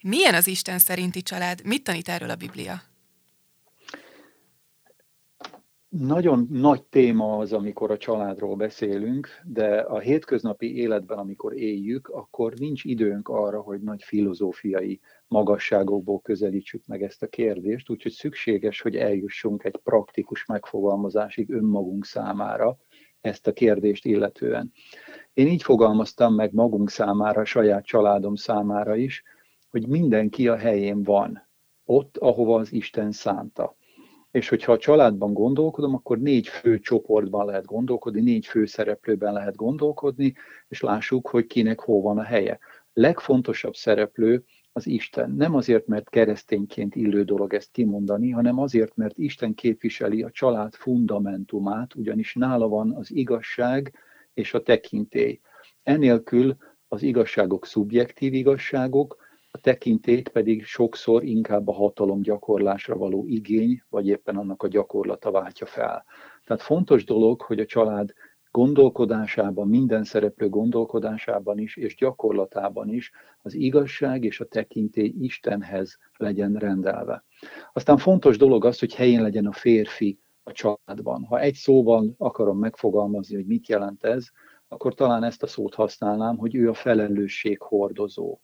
[0.04, 1.66] Milyen az Isten szerinti család?
[1.66, 2.74] Mit tanít erről a Biblia?
[5.90, 12.54] Nagyon nagy téma az, amikor a családról beszélünk, de a hétköznapi életben, amikor éljük, akkor
[12.54, 18.96] nincs időnk arra, hogy nagy filozófiai magasságokból közelítsük meg ezt a kérdést, úgyhogy szükséges, hogy
[18.96, 22.78] eljussunk egy praktikus megfogalmazásig önmagunk számára
[23.22, 24.72] ezt a kérdést illetően.
[25.34, 29.24] Én így fogalmaztam meg magunk számára, saját családom számára is,
[29.70, 31.48] hogy mindenki a helyén van,
[31.86, 33.78] ott, ahova az Isten szánta.
[34.32, 39.56] És hogyha a családban gondolkodom, akkor négy fő csoportban lehet gondolkodni, négy fő szereplőben lehet
[39.56, 40.34] gondolkodni,
[40.68, 42.60] és lássuk, hogy kinek hol van a helye.
[42.94, 45.32] Legfontosabb szereplő az Isten.
[45.32, 50.74] Nem azért, mert keresztényként illő dolog ezt kimondani, hanem azért, mert Isten képviseli a család
[50.74, 53.94] fundamentumát, ugyanis nála van az igazság
[54.34, 55.40] és a tekintély.
[55.84, 59.18] Enélkül az igazságok szubjektív igazságok,
[59.52, 65.32] a tekintét pedig sokszor inkább a hatalom gyakorlásra való igény, vagy éppen annak a gyakorlata
[65.32, 66.06] váltja fel.
[66.46, 68.14] Tehát fontos dolog, hogy a család
[68.52, 76.54] gondolkodásában, minden szereplő gondolkodásában is, és gyakorlatában is az igazság és a tekintély Istenhez legyen
[76.54, 77.24] rendelve.
[77.74, 81.24] Aztán fontos dolog az, hogy helyén legyen a férfi a családban.
[81.24, 84.28] Ha egy szóval akarom megfogalmazni, hogy mit jelent ez,
[84.68, 88.40] akkor talán ezt a szót használnám, hogy ő a felelősség hordozó.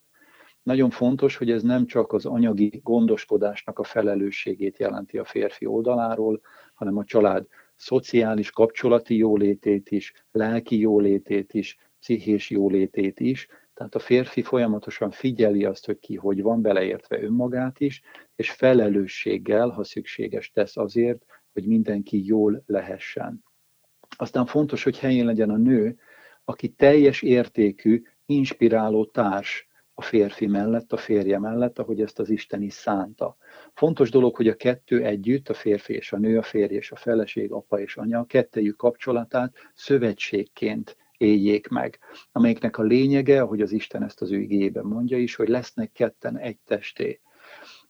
[0.66, 6.42] Nagyon fontos, hogy ez nem csak az anyagi gondoskodásnak a felelősségét jelenti a férfi oldaláról,
[6.74, 13.48] hanem a család szociális kapcsolati jólétét is, lelki jólétét is, pszichés jólétét is.
[13.74, 18.02] Tehát a férfi folyamatosan figyeli azt, hogy ki hogy van, beleértve önmagát is,
[18.36, 23.44] és felelősséggel, ha szükséges tesz azért, hogy mindenki jól lehessen.
[24.18, 26.00] Aztán fontos, hogy helyén legyen a nő,
[26.44, 32.62] aki teljes értékű, inspiráló társ a férfi mellett, a férje mellett, ahogy ezt az Isten
[32.62, 33.38] is szánta.
[33.74, 36.96] Fontos dolog, hogy a kettő együtt, a férfi és a nő, a férj és a
[36.96, 42.00] feleség, apa és anya, a kettejük kapcsolatát szövetségként éljék meg,
[42.32, 46.38] amelyiknek a lényege, ahogy az Isten ezt az ő igében mondja is, hogy lesznek ketten
[46.38, 47.20] egy testé.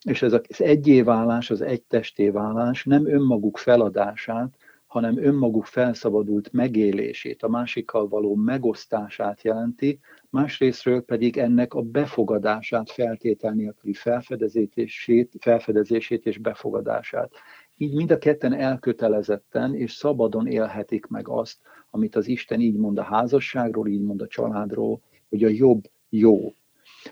[0.01, 4.57] És ez az egyéválás, az egy testé válás nem önmaguk feladását,
[4.95, 9.99] hanem önmaguk felszabadult megélését, a másikkal való megosztását jelenti,
[10.35, 17.31] másrésztről pedig ennek a befogadását, feltétel nélküli felfedezését, felfedezését és befogadását.
[17.77, 21.57] Így mind a ketten elkötelezetten és szabadon élhetik meg azt,
[21.89, 26.53] amit az Isten így mond a házasságról, így mond a családról, hogy a jobb jó.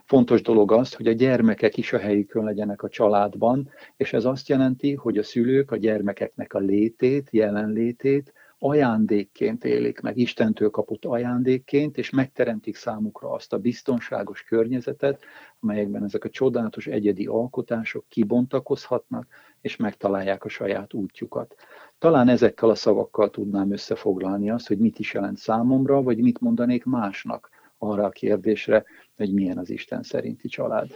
[0.06, 4.50] Fontos dolog az, hogy a gyermekek is a helyükön legyenek a családban, és ez azt
[4.50, 11.98] jelenti, hogy a szülők a gyermekeknek a létét, jelenlétét ajándékként élik meg, Istentől kapott ajándékként,
[11.98, 15.24] és megteremtik számukra azt a biztonságos környezetet,
[15.60, 19.28] amelyekben ezek a csodálatos egyedi alkotások kibontakozhatnak,
[19.62, 21.56] és megtalálják a saját útjukat.
[21.98, 26.84] Talán ezekkel a szavakkal tudnám összefoglalni azt, hogy mit is jelent számomra, vagy mit mondanék
[26.84, 28.84] másnak arra a kérdésre,
[29.16, 30.90] hogy milyen az Isten szerinti család.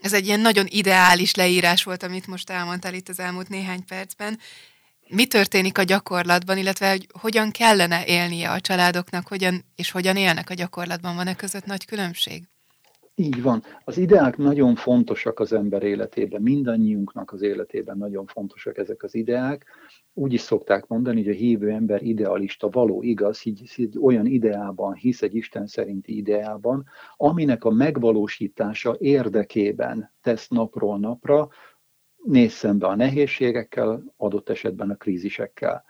[0.00, 4.38] Ez egy ilyen nagyon ideális leírás volt, amit most elmondtál itt az elmúlt néhány percben.
[5.14, 10.50] Mi történik a gyakorlatban, illetve hogy hogyan kellene élnie a családoknak, hogyan és hogyan élnek
[10.50, 11.16] a gyakorlatban?
[11.16, 12.42] Van-e között nagy különbség?
[13.14, 13.62] Így van.
[13.84, 19.66] Az ideák nagyon fontosak az ember életében, mindannyiunknak az életében nagyon fontosak ezek az ideák.
[20.14, 24.94] Úgy is szokták mondani, hogy a hívő ember idealista, való igaz, így, így olyan ideában
[24.94, 26.84] hisz egy Isten szerinti ideában,
[27.16, 31.48] aminek a megvalósítása érdekében tesz napról napra,
[32.24, 35.84] néz szembe a nehézségekkel, adott esetben a krízisekkel.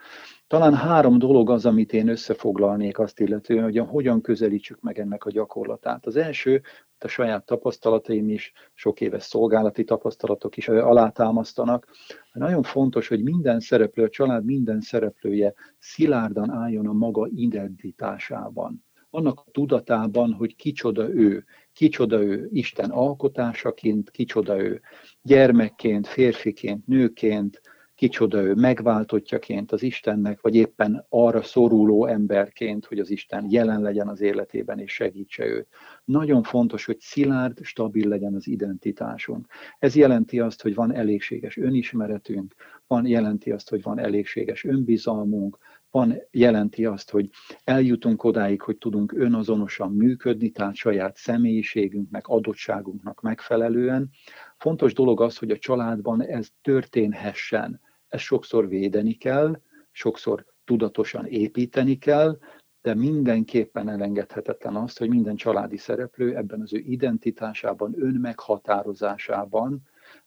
[0.47, 5.31] Talán három dolog az, amit én összefoglalnék azt illetően, hogy hogyan közelítsük meg ennek a
[5.31, 6.07] gyakorlatát.
[6.07, 6.63] Az első,
[6.99, 11.89] a saját tapasztalataim is, sok éves szolgálati tapasztalatok is alátámasztanak.
[12.33, 18.85] Nagyon fontos, hogy minden szereplő, a család minden szereplője szilárdan álljon a maga identitásában.
[19.15, 24.81] Annak a tudatában, hogy kicsoda ő, kicsoda ő Isten alkotásaként, kicsoda ő
[25.23, 27.61] gyermekként, férfiként, nőként,
[27.95, 34.09] kicsoda ő megváltottjaként az Istennek, vagy éppen arra szoruló emberként, hogy az Isten jelen legyen
[34.09, 35.69] az életében és segítse őt.
[36.05, 39.47] Nagyon fontos, hogy szilárd, stabil legyen az identitásunk.
[39.79, 42.55] Ez jelenti azt, hogy van elégséges önismeretünk,
[42.87, 45.59] van jelenti azt, hogy van elégséges önbizalmunk,
[45.93, 47.31] van, jelenti azt, hogy
[47.65, 54.11] eljutunk odáig, hogy tudunk önazonosan működni, tehát saját személyiségünknek, adottságunknak megfelelően.
[54.59, 57.81] Fontos dolog az, hogy a családban ez történhessen.
[58.09, 62.39] Ezt sokszor védeni kell, sokszor tudatosan építeni kell,
[62.83, 69.83] de mindenképpen elengedhetetlen az, hogy minden családi szereplő ebben az ő identitásában, önmeghatározásában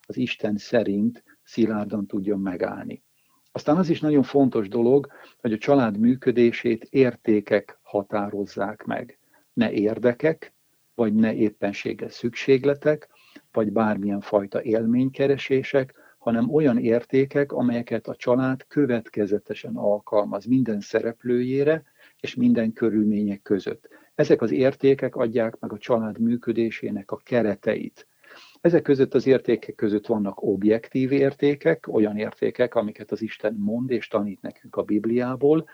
[0.07, 3.03] az Isten szerint szilárdan tudjon megállni.
[3.55, 5.07] Aztán az is nagyon fontos dolog,
[5.41, 9.17] hogy a család működését értékek határozzák meg.
[9.53, 10.53] Ne érdekek,
[10.95, 13.09] vagy ne éppenséges szükségletek,
[13.51, 21.83] vagy bármilyen fajta élménykeresések, hanem olyan értékek, amelyeket a család következetesen alkalmaz minden szereplőjére
[22.19, 23.87] és minden körülmények között.
[24.15, 28.07] Ezek az értékek adják meg a család működésének a kereteit.
[28.65, 34.07] Ezek között az értékek között vannak objektív értékek, olyan értékek, amiket az Isten mond és
[34.07, 35.69] tanít nekünk a Bibliából,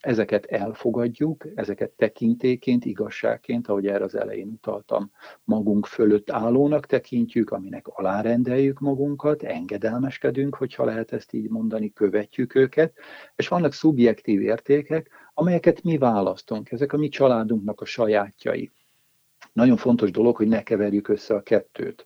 [0.00, 5.10] ezeket elfogadjuk, ezeket tekintéként, igazságként, ahogy erre az elején utaltam,
[5.44, 12.94] magunk fölött állónak tekintjük, aminek alárendeljük magunkat, engedelmeskedünk, hogyha lehet ezt így mondani, követjük őket,
[13.36, 18.70] és vannak szubjektív értékek, amelyeket mi választunk, ezek a mi családunknak a sajátjai.
[19.52, 22.04] Nagyon fontos dolog, hogy ne keverjük össze a kettőt.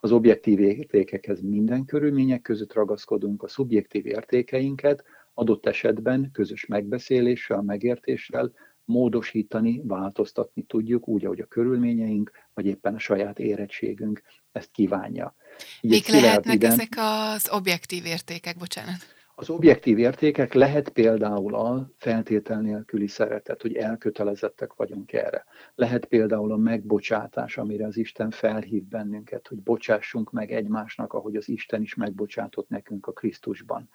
[0.00, 8.52] Az objektív értékekhez minden körülmények között ragaszkodunk, a szubjektív értékeinket adott esetben közös megbeszéléssel, megértéssel
[8.84, 15.34] módosítani, változtatni tudjuk, úgy, ahogy a körülményeink, vagy éppen a saját érettségünk ezt kívánja.
[15.80, 19.19] Így Mik lehetnek ezek az objektív értékek, bocsánat?
[19.40, 25.44] Az objektív értékek lehet például a feltétel nélküli szeretet, hogy elkötelezettek vagyunk erre.
[25.74, 31.48] Lehet például a megbocsátás, amire az Isten felhív bennünket, hogy bocsássunk meg egymásnak, ahogy az
[31.48, 33.88] Isten is megbocsátott nekünk a Krisztusban.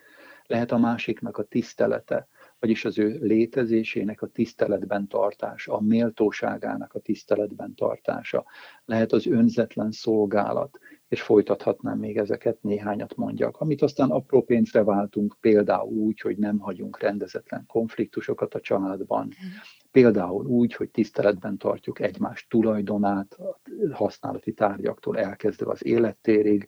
[0.45, 2.27] Lehet a másiknak a tisztelete,
[2.59, 8.45] vagyis az ő létezésének a tiszteletben tartása, a méltóságának a tiszteletben tartása.
[8.85, 15.35] Lehet az önzetlen szolgálat, és folytathatnám még ezeket, néhányat mondjak, amit aztán apró pénzre váltunk,
[15.39, 19.29] például úgy, hogy nem hagyunk rendezetlen konfliktusokat a családban,
[19.91, 23.59] például úgy, hogy tiszteletben tartjuk egymás tulajdonát, a
[23.91, 26.67] használati tárgyaktól elkezdve az élettérig,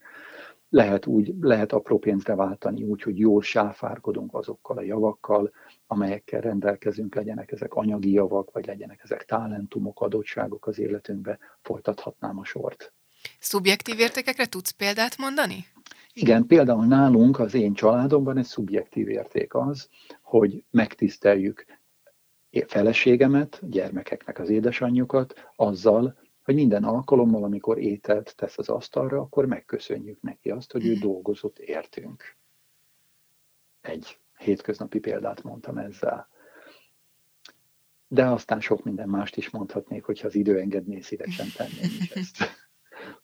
[0.70, 5.52] lehet, úgy, lehet apró pénzre váltani úgy, hogy jól sáfárkodunk azokkal a javakkal,
[5.88, 12.44] amelyekkel rendelkezünk, legyenek ezek anyagi javak, vagy legyenek ezek talentumok, adottságok az életünkbe, folytathatnám a
[12.44, 12.94] sort.
[13.40, 15.66] Szubjektív értékekre tudsz példát mondani?
[16.14, 19.90] Igen, például nálunk, az én családomban egy szubjektív érték az,
[20.22, 21.66] hogy megtiszteljük
[22.68, 30.22] feleségemet, gyermekeknek az édesanyjukat azzal, hogy minden alkalommal, amikor ételt tesz az asztalra, akkor megköszönjük
[30.22, 31.02] neki azt, hogy ő mhm.
[31.02, 32.36] dolgozott értünk.
[33.82, 36.28] Egy hétköznapi példát mondtam ezzel.
[38.08, 42.38] De aztán sok minden mást is mondhatnék, hogyha az idő engedné, szívesen tenném is ezt.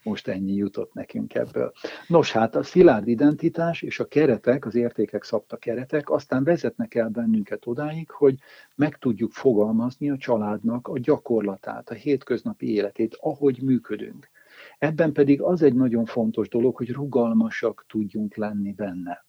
[0.04, 1.72] Most ennyi jutott nekünk ebből.
[2.08, 7.10] Nos, hát a szilárd identitás és a keretek, az értékek szabta keretek aztán vezetnek el
[7.10, 8.36] bennünket odáig, hogy
[8.76, 14.30] meg tudjuk fogalmazni a családnak a gyakorlatát, a hétköznapi életét, ahogy működünk.
[14.78, 19.26] Ebben pedig az egy nagyon fontos dolog, hogy rugalmasak tudjunk lenni benne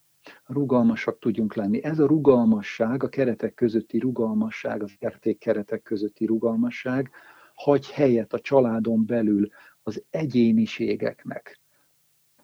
[0.46, 1.84] rugalmasak tudjunk lenni.
[1.84, 7.10] Ez a rugalmasság, a keretek közötti rugalmasság, az érték keretek közötti rugalmasság,
[7.54, 9.48] hagy helyet a családon belül
[9.86, 11.60] az egyéniségeknek.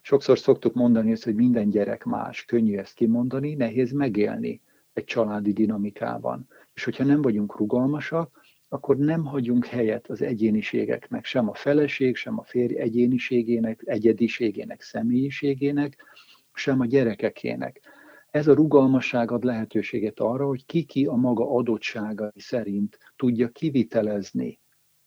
[0.01, 4.61] Sokszor szoktuk mondani ezt, hogy minden gyerek más, könnyű ezt kimondani, nehéz megélni
[4.93, 6.47] egy családi dinamikában.
[6.73, 8.39] És hogyha nem vagyunk rugalmasak,
[8.69, 15.97] akkor nem hagyunk helyet az egyéniségeknek, sem a feleség, sem a férj egyéniségének, egyediségének, személyiségének,
[16.53, 17.81] sem a gyerekekének.
[18.31, 24.59] Ez a rugalmasság ad lehetőséget arra, hogy ki-ki a maga adottságai szerint tudja kivitelezni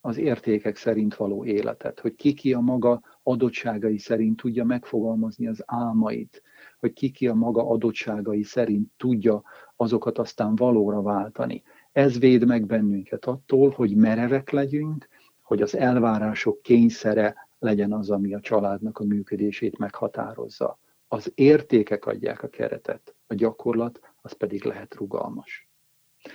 [0.06, 6.42] az értékek szerint való életet, hogy ki-ki a maga adottságai szerint tudja megfogalmazni az álmait,
[6.78, 9.42] hogy ki-ki a maga adottságai szerint tudja
[9.76, 11.62] azokat aztán valóra váltani.
[11.92, 15.08] Ez véd meg bennünket attól, hogy merevek legyünk,
[15.42, 20.78] hogy az elvárások kényszere legyen az, ami a családnak a működését meghatározza.
[21.08, 25.68] Az értékek adják a keretet, a gyakorlat az pedig lehet rugalmas.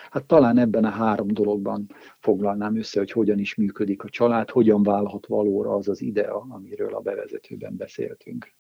[0.10, 4.84] Hát talán ebben a három dologban foglalnám össze, hogy hogyan is működik a család, hogyan
[4.84, 8.54] válhat valóra az az idea, amiről a bevezetőben beszéltünk.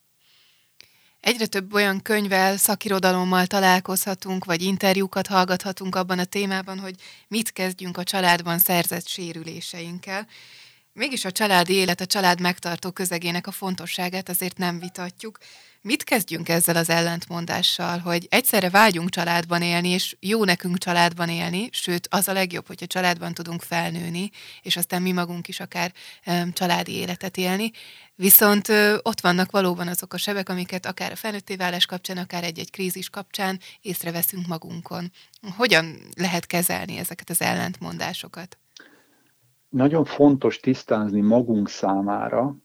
[1.20, 6.96] Egyre több olyan könyvvel, szakirodalommal találkozhatunk, vagy interjúkat hallgathatunk abban a témában, hogy
[7.28, 10.28] mit kezdjünk a családban szerzett sérüléseinkkel.
[10.94, 15.38] Mégis a családi élet, a család megtartó közegének a fontosságát azért nem vitatjuk.
[15.82, 21.70] Mit kezdjünk ezzel az ellentmondással, hogy egyszerre vágyunk családban élni, és jó nekünk családban élni,
[21.72, 24.30] sőt, az a legjobb, hogyha családban tudunk felnőni,
[24.62, 25.92] és aztán mi magunk is akár
[26.54, 27.72] családi életet élni.
[28.16, 28.68] Viszont
[29.02, 33.10] ott vannak valóban azok a sebek, amiket akár a felnőtté válás kapcsán, akár egy-egy krízis
[33.10, 35.12] kapcsán észreveszünk magunkon.
[35.58, 38.58] Hogyan lehet kezelni ezeket az ellentmondásokat?
[39.70, 42.56] Nagyon fontos tisztázni magunk számára,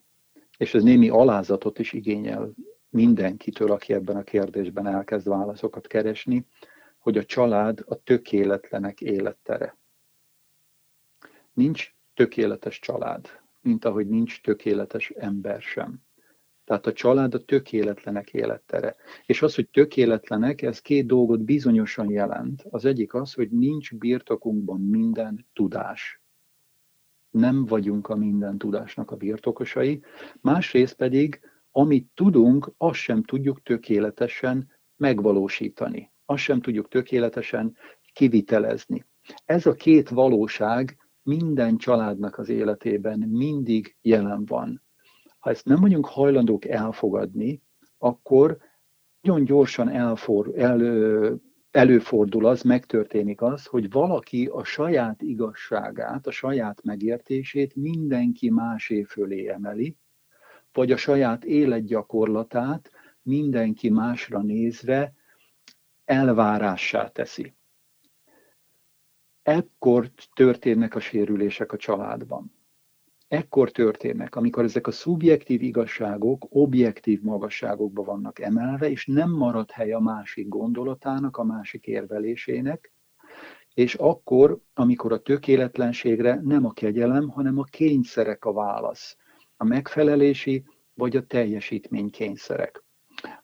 [0.56, 2.54] és ez némi alázatot is igényel
[2.94, 6.46] mindenkitől, aki ebben a kérdésben elkezd válaszokat keresni,
[6.98, 9.76] hogy a család a tökéletlenek élettere.
[11.52, 13.28] Nincs tökéletes család,
[13.60, 16.02] mint ahogy nincs tökéletes ember sem.
[16.64, 18.96] Tehát a család a tökéletlenek élettere.
[19.26, 22.64] És az, hogy tökéletlenek, ez két dolgot bizonyosan jelent.
[22.70, 26.20] Az egyik az, hogy nincs birtokunkban minden tudás.
[27.30, 30.02] Nem vagyunk a minden tudásnak a birtokosai.
[30.40, 31.40] Másrészt pedig
[31.76, 36.12] amit tudunk, azt sem tudjuk tökéletesen megvalósítani.
[36.24, 37.76] Azt sem tudjuk tökéletesen
[38.12, 39.04] kivitelezni.
[39.44, 44.82] Ez a két valóság minden családnak az életében mindig jelen van.
[45.38, 47.62] Ha ezt nem vagyunk hajlandók elfogadni,
[47.98, 48.58] akkor
[49.20, 56.82] nagyon gyorsan elfor, el, előfordul az, megtörténik az, hogy valaki a saját igazságát, a saját
[56.82, 59.96] megértését mindenki másé fölé emeli,
[60.74, 62.90] vagy a saját életgyakorlatát
[63.22, 65.12] mindenki másra nézve
[66.04, 67.54] elvárássá teszi.
[69.42, 72.52] Ekkor történnek a sérülések a családban.
[73.28, 79.92] Ekkor történnek, amikor ezek a szubjektív igazságok objektív magasságokba vannak emelve, és nem marad hely
[79.92, 82.92] a másik gondolatának, a másik érvelésének,
[83.74, 89.16] és akkor, amikor a tökéletlenségre nem a kegyelem, hanem a kényszerek a válasz
[89.56, 92.84] a megfelelési vagy a teljesítménykényszerek.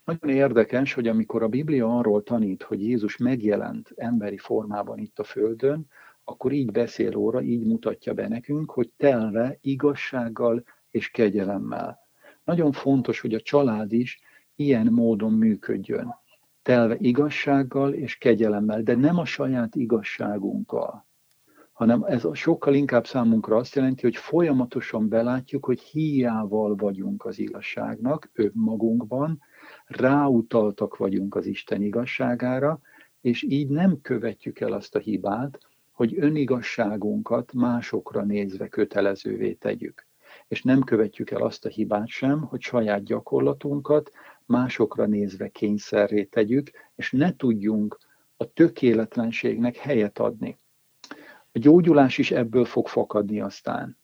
[0.05, 5.25] Nagyon érdekes, hogy amikor a Biblia arról tanít, hogy Jézus megjelent emberi formában itt a
[5.25, 5.87] Földön,
[6.25, 11.99] akkor így beszél óra, így mutatja be nekünk, hogy telve igazsággal és kegyelemmel.
[12.45, 14.21] Nagyon fontos, hogy a család is
[14.55, 16.15] ilyen módon működjön.
[16.63, 21.07] Telve igazsággal és kegyelemmel, de nem a saját igazságunkkal,
[21.81, 28.31] hanem ez sokkal inkább számunkra azt jelenti, hogy folyamatosan belátjuk, hogy hiával vagyunk az igazságnak,
[28.33, 29.41] önmagunkban,
[29.87, 32.81] ráutaltak vagyunk az Isten igazságára,
[33.21, 35.59] és így nem követjük el azt a hibát,
[35.91, 40.07] hogy önigazságunkat másokra nézve kötelezővé tegyük.
[40.49, 44.11] És nem követjük el azt a hibát sem, hogy saját gyakorlatunkat
[44.47, 47.99] másokra nézve kényszerré tegyük, és ne tudjunk
[48.37, 50.59] a tökéletlenségnek helyet adni.
[51.53, 53.99] A gyógyulás is ebből fog fakadni aztán,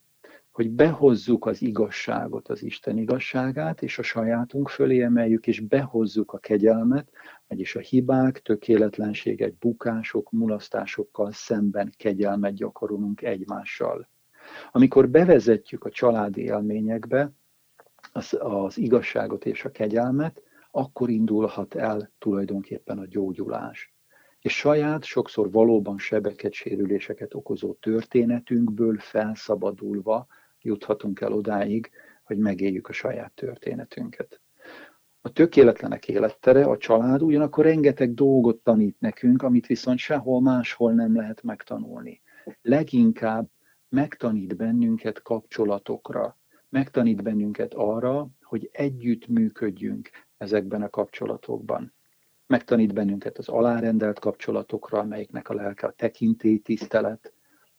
[0.50, 6.38] hogy behozzuk az igazságot, az Isten igazságát, és a sajátunk fölé emeljük, és behozzuk a
[6.38, 7.10] kegyelmet,
[7.48, 14.08] vagyis a hibák, tökéletlenségek, bukások, mulasztásokkal szemben kegyelmet gyakorolunk egymással.
[14.72, 17.32] Amikor bevezetjük a családi élményekbe
[18.12, 23.95] az, az igazságot és a kegyelmet, akkor indulhat el tulajdonképpen a gyógyulás
[24.46, 30.26] és saját, sokszor valóban sebeket, sérüléseket okozó történetünkből felszabadulva
[30.60, 31.90] juthatunk el odáig,
[32.24, 34.40] hogy megéljük a saját történetünket.
[35.20, 41.16] A tökéletlenek élettere, a család ugyanakkor rengeteg dolgot tanít nekünk, amit viszont sehol máshol nem
[41.16, 42.22] lehet megtanulni.
[42.62, 43.48] Leginkább
[43.88, 46.38] megtanít bennünket kapcsolatokra,
[46.68, 51.94] megtanít bennünket arra, hogy együtt működjünk ezekben a kapcsolatokban
[52.46, 57.32] megtanít bennünket az alárendelt kapcsolatokra, amelyiknek a lelke a tekintély, tisztelet,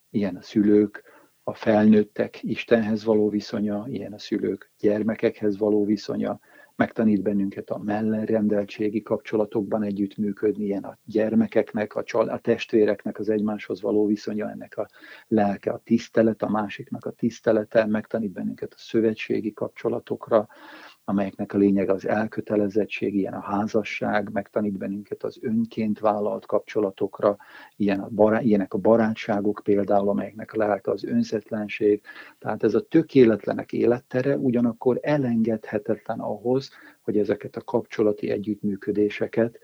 [0.09, 1.03] ilyen a szülők,
[1.43, 6.39] a felnőttek Istenhez való viszonya, ilyen a szülők gyermekekhez való viszonya,
[6.77, 13.81] megtanít bennünket a mellenrendeltségi kapcsolatokban együttműködni, ilyen a gyermekeknek, a, csal- a testvéreknek az egymáshoz
[13.81, 14.87] való viszonya, ennek a
[15.27, 20.47] lelke a tisztelet, a másiknak a tisztelete, megtanít bennünket a szövetségi kapcsolatokra,
[21.09, 27.37] amelyeknek a lényeg az elkötelezettség, ilyen a házasság, megtanít bennünket az önként vállalt kapcsolatokra,
[27.75, 32.01] ilyen a bará, ilyenek a barátságok például, amelyeknek lelke az önzetlenség.
[32.39, 36.69] Tehát ez a tökéletlenek élettere ugyanakkor elengedhetetlen ahhoz,
[37.01, 39.59] hogy ezeket a kapcsolati együttműködéseket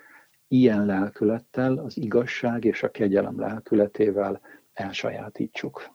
[0.47, 4.41] ilyen lelkülettel, az igazság és a kegyelem lelkületével
[4.73, 5.91] elsajátítsuk.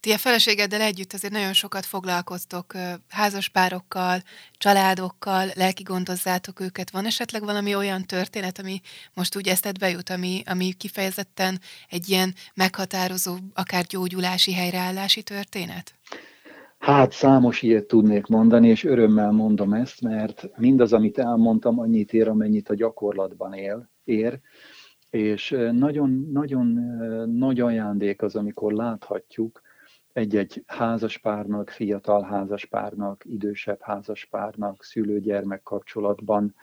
[0.00, 2.72] Ti a feleségeddel együtt azért nagyon sokat foglalkoztok
[3.08, 4.22] házaspárokkal,
[4.52, 6.90] családokkal, lelki gondozzátok őket.
[6.90, 8.80] Van esetleg valami olyan történet, ami
[9.14, 15.94] most úgy eszedbe jut, ami, ami kifejezetten egy ilyen meghatározó, akár gyógyulási, helyreállási történet?
[16.78, 22.28] Hát számos ilyet tudnék mondani, és örömmel mondom ezt, mert mindaz, amit elmondtam, annyit ér,
[22.28, 24.40] amennyit a gyakorlatban él, ér,
[25.10, 26.66] és nagyon, nagyon
[27.30, 29.60] nagy ajándék az, amikor láthatjuk,
[30.18, 36.54] egy-egy házaspárnak, fiatal házaspárnak, idősebb házaspárnak, szülő-gyermek kapcsolatban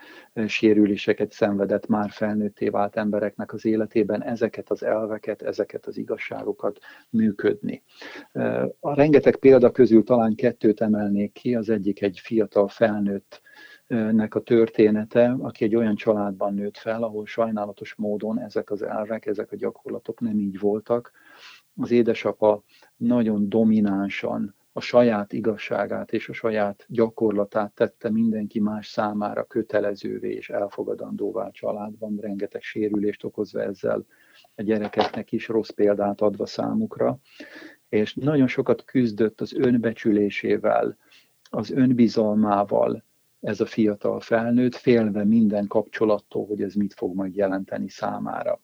[0.47, 6.80] sérüléseket szenvedett már felnőtté vált embereknek az életében ezeket az elveket, ezeket az igazságokat
[7.10, 7.84] működni.
[8.80, 13.41] A rengeteg példa közül talán kettőt emelnék ki, az egyik egy fiatal felnőtt
[13.88, 19.26] nek a története, aki egy olyan családban nőtt fel, ahol sajnálatos módon ezek az elvek,
[19.26, 21.12] ezek a gyakorlatok nem így voltak.
[21.78, 22.63] Az édesapa
[22.95, 30.49] nagyon dominánsan a saját igazságát és a saját gyakorlatát tette mindenki más számára kötelezővé és
[30.49, 34.05] elfogadandóvá családban, rengeteg sérülést okozva ezzel
[34.55, 37.19] a gyerekeknek is rossz példát adva számukra,
[37.89, 40.97] és nagyon sokat küzdött az önbecsülésével,
[41.49, 43.03] az önbizalmával
[43.39, 48.61] ez a fiatal felnőtt, félve minden kapcsolattól, hogy ez mit fog majd jelenteni számára.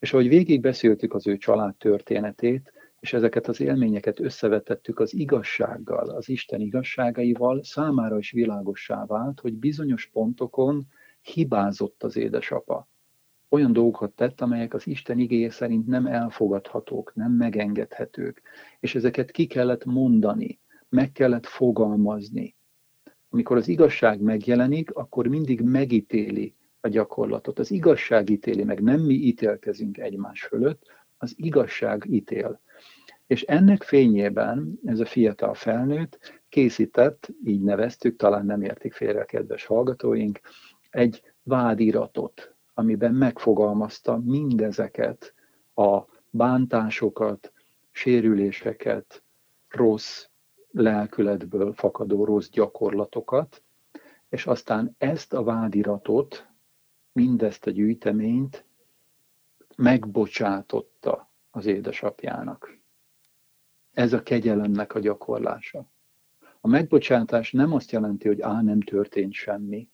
[0.00, 6.28] És ahogy végigbeszéltük az ő család történetét, és ezeket az élményeket összevetettük az igazsággal, az
[6.28, 10.86] Isten igazságaival, számára is világossá vált, hogy bizonyos pontokon
[11.22, 12.88] hibázott az édesapa.
[13.48, 18.42] Olyan dolgokat tett, amelyek az Isten igéje szerint nem elfogadhatók, nem megengedhetők,
[18.80, 22.54] és ezeket ki kellett mondani, meg kellett fogalmazni.
[23.30, 27.58] Amikor az igazság megjelenik, akkor mindig megítéli a gyakorlatot.
[27.58, 30.82] Az igazság ítéli meg, nem mi ítélkezünk egymás fölött,
[31.18, 32.60] az igazság ítél.
[33.26, 39.64] És ennek fényében ez a fiatal felnőtt készített, így neveztük, talán nem értik félre kedves
[39.64, 40.40] hallgatóink,
[40.90, 45.34] egy vádiratot, amiben megfogalmazta mindezeket
[45.74, 46.00] a
[46.30, 47.52] bántásokat,
[47.90, 49.22] sérüléseket,
[49.68, 50.26] rossz
[50.70, 53.62] lelkületből fakadó rossz gyakorlatokat,
[54.28, 56.49] és aztán ezt a vádiratot,
[57.20, 58.64] mindezt a gyűjteményt
[59.76, 62.78] megbocsátotta az édesapjának.
[63.92, 65.90] Ez a kegyelemnek a gyakorlása.
[66.60, 69.88] A megbocsátás nem azt jelenti, hogy á, nem történt semmi.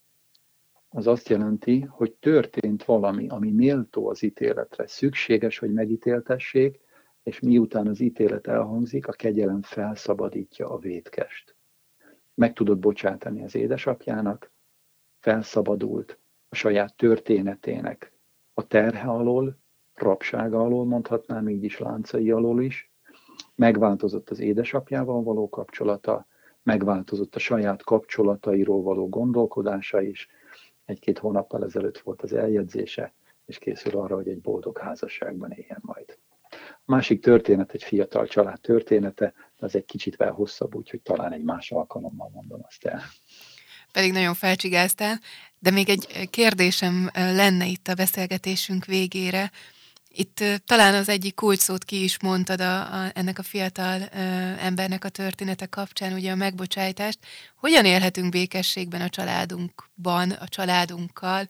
[0.89, 4.87] Az azt jelenti, hogy történt valami, ami méltó az ítéletre.
[4.87, 6.81] Szükséges, hogy megítéltessék,
[7.22, 11.57] és miután az ítélet elhangzik, a kegyelem felszabadítja a vétkest.
[12.35, 14.53] Meg tudod bocsátani az édesapjának,
[15.18, 16.18] felszabadult
[16.55, 18.12] saját történetének
[18.55, 19.59] a terhe alól,
[19.94, 22.90] rabsága alól, mondhatnám így is, láncai alól is,
[23.55, 26.26] megváltozott az édesapjával való kapcsolata,
[26.62, 30.28] megváltozott a saját kapcsolatairól való gondolkodása is.
[30.84, 33.12] Egy-két hónappal ezelőtt volt az eljegyzése,
[33.47, 36.18] és készül arra, hogy egy boldog házasságban éljen majd.
[36.70, 39.24] A másik történet egy fiatal család története,
[39.59, 43.01] de az egy kicsit hosszabb, úgyhogy talán egy más alkalommal mondom azt el.
[43.92, 45.18] Pedig nagyon felcsigáztál,
[45.67, 49.51] de még egy kérdésem lenne itt a beszélgetésünk végére.
[50.09, 54.17] Itt talán az egyik kulcsszót ki is mondtad a, a, ennek a fiatal ö,
[54.59, 57.19] embernek a története kapcsán, ugye a megbocsájtást.
[57.57, 61.49] Hogyan élhetünk békességben a családunkban, a családunkkal?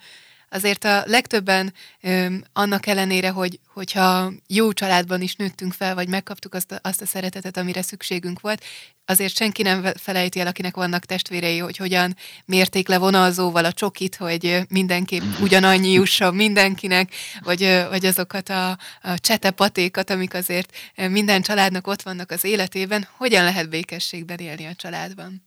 [0.48, 6.54] Azért a legtöbben ö, annak ellenére, hogy, hogyha jó családban is nőttünk fel, vagy megkaptuk
[6.54, 8.64] azt a, azt a szeretetet, amire szükségünk volt,
[9.06, 14.16] azért senki nem felejti el, akinek vannak testvérei, hogy hogyan mérték le vonalzóval a csokit,
[14.16, 18.70] hogy mindenképp ugyanannyi jusson mindenkinek, vagy, vagy azokat a,
[19.02, 23.08] a csetepatékat, amik azért minden családnak ott vannak az életében.
[23.16, 25.45] Hogyan lehet békességben élni a családban?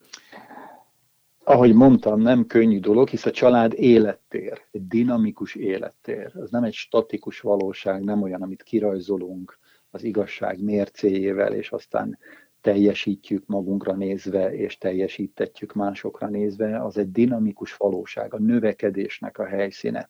[1.50, 6.32] Ahogy mondtam, nem könnyű dolog, hisz a család élettér, egy dinamikus élettér.
[6.36, 12.18] Az nem egy statikus valóság, nem olyan, amit kirajzolunk az igazság mércéjével, és aztán
[12.62, 20.10] teljesítjük magunkra nézve, és teljesítetjük másokra nézve, az egy dinamikus valóság, a növekedésnek a helyszíne.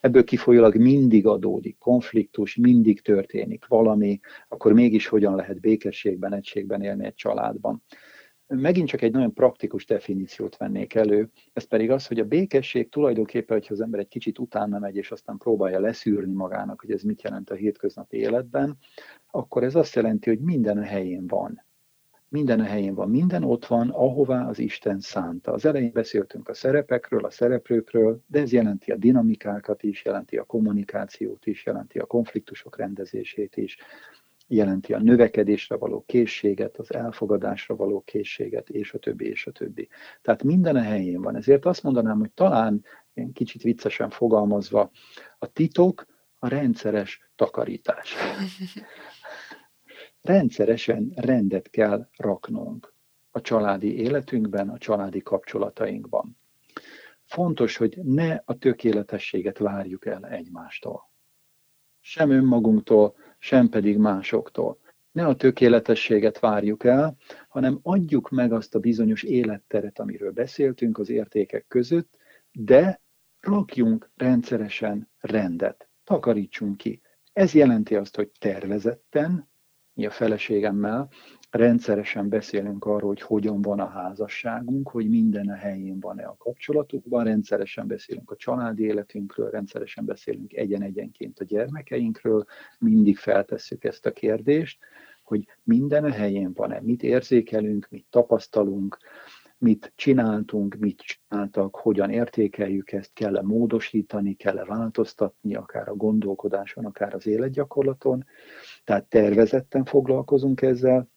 [0.00, 7.04] Ebből kifolyólag mindig adódik konfliktus, mindig történik valami, akkor mégis hogyan lehet békességben, egységben élni
[7.04, 7.82] egy családban.
[8.46, 13.56] Megint csak egy nagyon praktikus definíciót vennék elő, ez pedig az, hogy a békesség tulajdonképpen,
[13.56, 17.22] hogyha az ember egy kicsit utána megy, és aztán próbálja leszűrni magának, hogy ez mit
[17.22, 18.78] jelent a hétköznapi életben,
[19.30, 21.64] akkor ez azt jelenti, hogy minden a helyén van.
[22.28, 25.52] Minden a helyén van, minden ott van, ahová az Isten szánta.
[25.52, 30.44] Az elején beszéltünk a szerepekről, a szereplőkről, de ez jelenti a dinamikákat is, jelenti a
[30.44, 33.76] kommunikációt is, jelenti a konfliktusok rendezését is,
[34.54, 39.88] jelenti a növekedésre való készséget, az elfogadásra való készséget, és a többi, és a többi.
[40.22, 41.36] Tehát minden a helyén van.
[41.36, 42.84] Ezért azt mondanám, hogy talán,
[43.14, 44.90] én kicsit viccesen fogalmazva,
[45.38, 46.06] a titok
[46.38, 48.14] a rendszeres takarítás.
[50.22, 52.94] Rendszeresen rendet kell raknunk
[53.30, 56.36] a családi életünkben, a családi kapcsolatainkban.
[57.24, 61.10] Fontos, hogy ne a tökéletességet várjuk el egymástól.
[62.00, 64.78] Sem önmagunktól, sem pedig másoktól.
[65.12, 67.16] Ne a tökéletességet várjuk el,
[67.48, 72.16] hanem adjuk meg azt a bizonyos életteret, amiről beszéltünk az értékek között,
[72.52, 73.00] de
[73.40, 77.00] rakjunk rendszeresen rendet, takarítsunk ki.
[77.32, 79.50] Ez jelenti azt, hogy tervezetten,
[79.92, 81.08] mi a feleségemmel
[81.52, 87.24] rendszeresen beszélünk arról, hogy hogyan van a házasságunk, hogy minden a helyén van-e a kapcsolatukban,
[87.24, 92.44] rendszeresen beszélünk a családi életünkről, rendszeresen beszélünk egyen-egyenként a gyermekeinkről,
[92.78, 94.78] mindig feltesszük ezt a kérdést,
[95.22, 98.98] hogy minden a helyén van-e, mit érzékelünk, mit tapasztalunk,
[99.58, 107.14] mit csináltunk, mit csináltak, hogyan értékeljük ezt, kell-e módosítani, kell-e változtatni, akár a gondolkodáson, akár
[107.14, 108.24] az életgyakorlaton.
[108.84, 111.10] Tehát tervezetten foglalkozunk ezzel,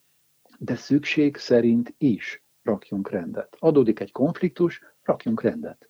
[0.60, 3.56] de szükség szerint is rakjunk rendet.
[3.60, 5.90] Adódik egy konfliktus, rakjunk rendet.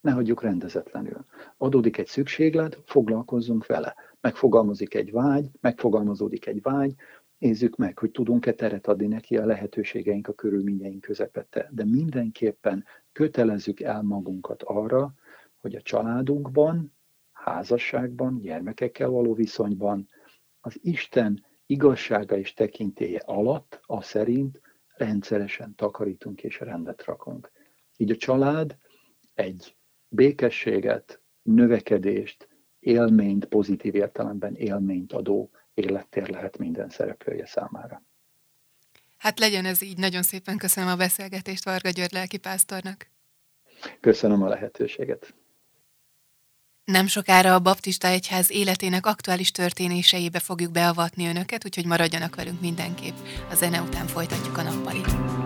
[0.00, 1.24] Ne hagyjuk rendezetlenül.
[1.56, 3.94] Adódik egy szükséglet, foglalkozzunk vele.
[4.20, 6.94] Megfogalmazik egy vágy, megfogalmazódik egy vágy,
[7.38, 11.68] nézzük meg, hogy tudunk-e teret adni neki a lehetőségeink, a körülményeink közepette.
[11.72, 15.14] De mindenképpen kötelezzük el magunkat arra,
[15.56, 16.94] hogy a családunkban,
[17.32, 20.08] házasságban, gyermekekkel való viszonyban
[20.60, 24.60] az Isten igazsága és tekintélye alatt, a szerint
[24.96, 27.50] rendszeresen takarítunk és rendet rakunk.
[27.96, 28.76] Így a család
[29.34, 29.76] egy
[30.08, 32.48] békességet, növekedést,
[32.80, 38.02] élményt, pozitív értelemben élményt adó élettér lehet minden szereplője számára.
[39.16, 39.98] Hát legyen ez így.
[39.98, 43.10] Nagyon szépen köszönöm a beszélgetést Varga György lelkipásztornak.
[44.00, 45.34] Köszönöm a lehetőséget.
[46.92, 53.16] Nem sokára a Baptista Egyház életének aktuális történéseibe fogjuk beavatni önöket, úgyhogy maradjanak velünk mindenképp.
[53.50, 55.45] A zene után folytatjuk a nappalit.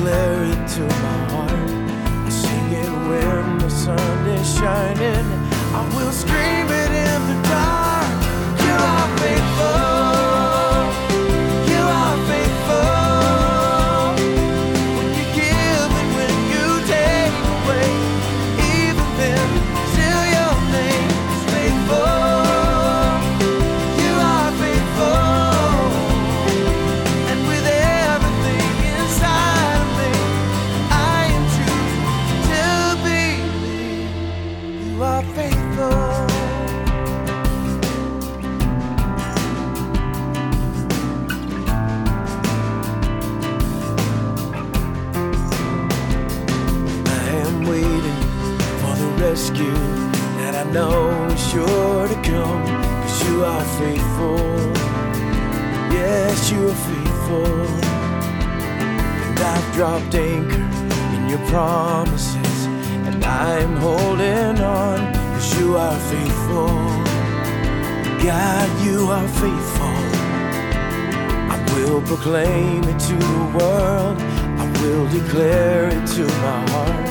[0.00, 1.70] declare to my heart.
[2.26, 5.26] I sing it where the sun is shining.
[5.74, 7.69] I will scream it in the dark.
[50.80, 52.62] know is sure to come.
[53.02, 54.40] Cause you are faithful.
[55.98, 57.66] Yes, you are faithful.
[59.24, 60.66] And I've dropped anchor
[61.16, 62.58] in your promises.
[63.08, 64.98] And I'm holding on.
[65.34, 66.72] Cause you are faithful.
[68.28, 69.98] God, you are faithful.
[71.54, 74.16] I will proclaim it to the world.
[74.62, 77.09] I will declare it to my heart.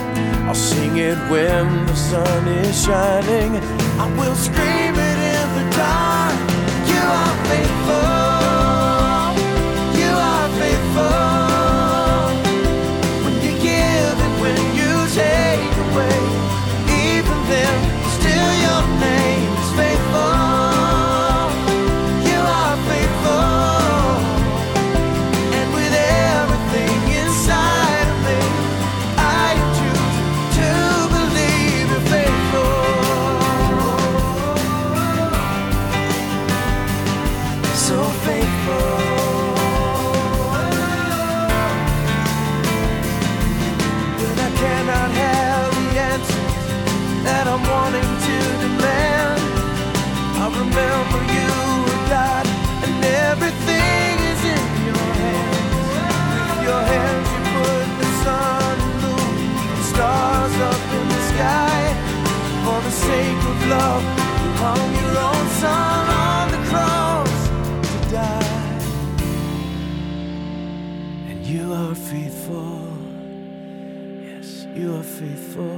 [0.49, 3.55] I'll sing it when the sun is shining.
[3.99, 6.39] I will scream it in the dark.
[6.89, 7.88] You are faithful.
[75.19, 75.77] Faithful.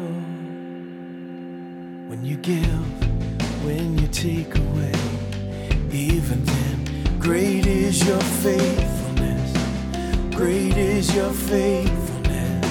[2.09, 4.93] When you give, when you take away,
[5.91, 9.51] even then, great is your faithfulness.
[10.35, 12.65] Great is your faithfulness.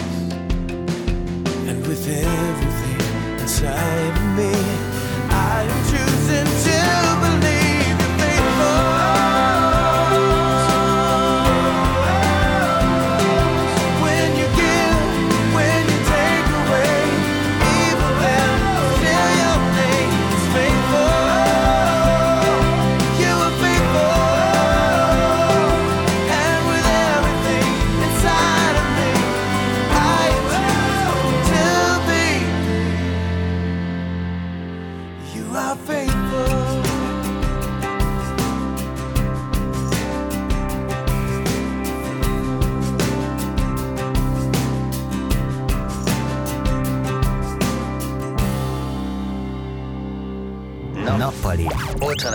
[1.68, 4.59] And with everything inside of me,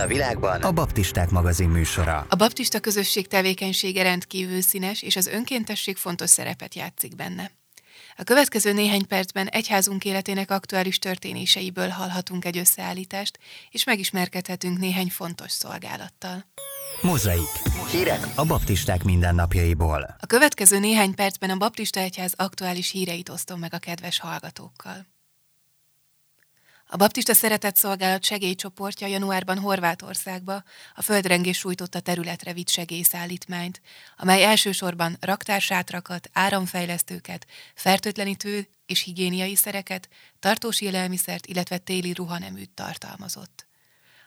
[0.06, 2.26] a világban a Baptisták magazin műsora.
[2.30, 7.51] A baptista közösség tevékenysége rendkívül színes, és az önkéntesség fontos szerepet játszik benne.
[8.18, 13.39] A következő néhány percben egyházunk életének aktuális történéseiből hallhatunk egy összeállítást,
[13.70, 16.45] és megismerkedhetünk néhány fontos szolgálattal.
[17.01, 17.49] Mozaik.
[17.91, 20.16] Hírek a baptisták mindennapjaiból.
[20.20, 25.14] A következő néhány percben a Baptista Egyház aktuális híreit osztom meg a kedves hallgatókkal.
[26.95, 30.63] A Baptista Szeretett Szolgálat segélycsoportja januárban Horvátországba
[30.95, 33.81] a földrengés sújtotta területre vitt segélyszállítmányt,
[34.17, 43.67] amely elsősorban raktársátrakat, áramfejlesztőket, fertőtlenítő és higiéniai szereket, tartós élelmiszert, illetve téli ruhaneműt tartalmazott.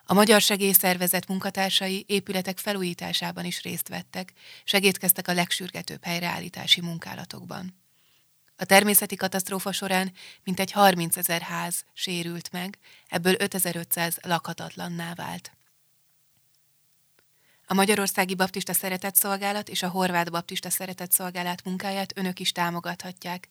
[0.05, 4.33] A Magyar Segélyszervezet munkatársai épületek felújításában is részt vettek,
[4.65, 7.87] segítkeztek a legsürgetőbb helyreállítási munkálatokban.
[8.61, 10.13] A természeti katasztrófa során
[10.45, 12.79] mintegy 30 ezer ház sérült meg,
[13.09, 15.53] ebből 5500 lakhatatlanná vált.
[17.67, 23.49] A Magyarországi Baptista Szeretett Szolgálat és a Horvát Baptista Szeretett Szolgálat munkáját önök is támogathatják.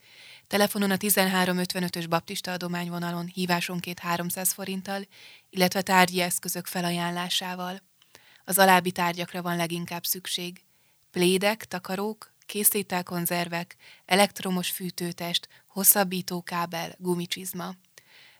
[0.47, 5.07] Telefonon a 1355-ös Baptista adományvonalon hívásonként 300 forinttal,
[5.49, 7.81] illetve tárgyi eszközök felajánlásával.
[8.45, 10.63] Az alábbi tárgyakra van leginkább szükség.
[11.11, 13.75] Plédek, takarók, készételkonzervek,
[14.05, 17.75] elektromos fűtőtest, hosszabbító kábel, gumicsizma.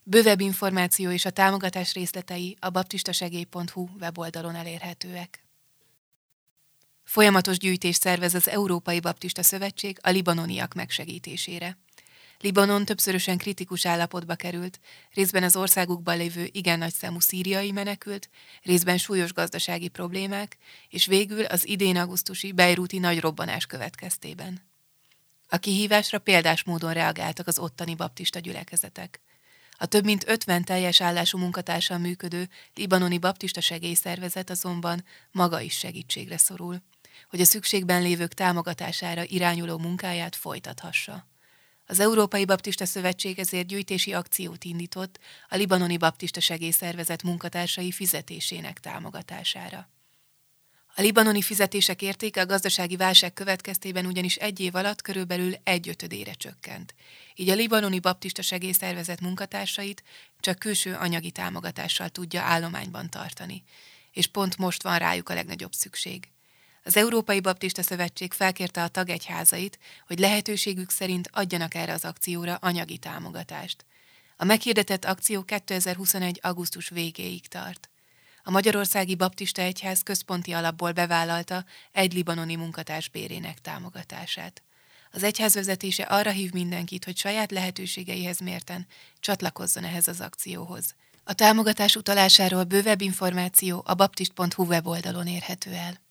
[0.04, 5.46] Bővebb információ és a támogatás részletei a baptistasegély.hu weboldalon elérhetőek.
[7.04, 11.78] Folyamatos gyűjtést szervez az Európai Baptista Szövetség a libanoniak megsegítésére.
[12.40, 14.80] Libanon többszörösen kritikus állapotba került,
[15.14, 18.30] részben az országukban lévő igen nagy számú szíriai menekült,
[18.62, 20.58] részben súlyos gazdasági problémák,
[20.90, 24.66] és végül az idén augusztusi beiruti nagy robbanás következtében.
[25.48, 29.22] A kihívásra példás módon reagáltak az ottani baptista gyülekezetek.
[29.78, 36.38] A több mint 50 teljes állású munkatársal működő libanoni baptista segélyszervezet azonban maga is segítségre
[36.38, 36.82] szorul,
[37.30, 41.28] hogy a szükségben lévők támogatására irányuló munkáját folytathassa.
[41.90, 45.20] Az Európai Baptista Szövetség ezért gyűjtési akciót indított
[45.50, 49.90] a libanoni baptista segélyszervezet munkatársai fizetésének támogatására.
[50.96, 56.34] A libanoni fizetések értéke a gazdasági válság következtében ugyanis egy év alatt körülbelül egy ötödére
[56.34, 56.94] csökkent.
[57.36, 60.04] Így a libanoni baptista segélyszervezet munkatársait
[60.40, 63.64] csak külső anyagi támogatással tudja állományban tartani.
[64.12, 66.32] És pont most van rájuk a legnagyobb szükség.
[66.88, 72.98] Az Európai Baptista Szövetség felkérte a tagegyházait, hogy lehetőségük szerint adjanak erre az akcióra anyagi
[72.98, 73.86] támogatást.
[74.38, 76.40] A meghirdetett akció 2021.
[76.44, 77.90] augusztus végéig tart.
[78.44, 84.64] A Magyarországi Baptista Egyház központi alapból bevállalta egy libanoni munkatárs bérének támogatását.
[85.12, 88.88] Az egyház vezetése arra hív mindenkit, hogy saját lehetőségeihez mérten
[89.20, 90.96] csatlakozzon ehhez az akcióhoz.
[91.24, 96.06] A támogatás utalásáról bővebb információ a baptist.hu weboldalon érhető el.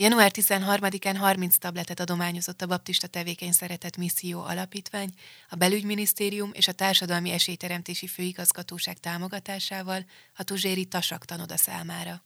[0.00, 5.10] Január 13-án 30 tabletet adományozott a Baptista Tevékeny Szeretett Misszió Alapítvány,
[5.48, 10.04] a Belügyminisztérium és a Társadalmi Esélyteremtési Főigazgatóság támogatásával
[10.36, 12.22] a Tuzséri Tasak tanoda számára.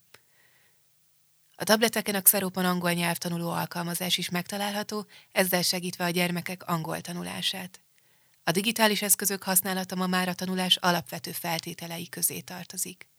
[1.55, 7.81] A tableteken a Xeropon angol nyelvtanuló alkalmazás is megtalálható, ezzel segítve a gyermekek angol tanulását.
[8.43, 13.12] A digitális eszközök használata ma már a tanulás alapvető feltételei közé tartozik.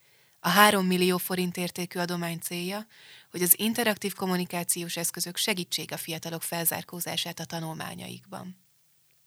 [0.46, 2.86] A 3 millió forint értékű adomány célja,
[3.30, 8.56] hogy az interaktív kommunikációs eszközök segítség a fiatalok felzárkózását a tanulmányaikban.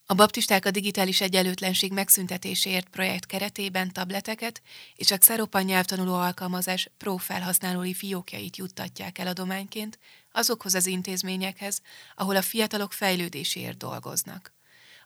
[0.05, 4.61] A baptisták a digitális egyenlőtlenség megszüntetéséért projekt keretében tableteket
[4.95, 9.99] és a Xeropan nyelvtanuló alkalmazás pro felhasználói fiókjait juttatják el adományként
[10.31, 11.81] azokhoz az intézményekhez,
[12.15, 14.53] ahol a fiatalok fejlődéséért dolgoznak.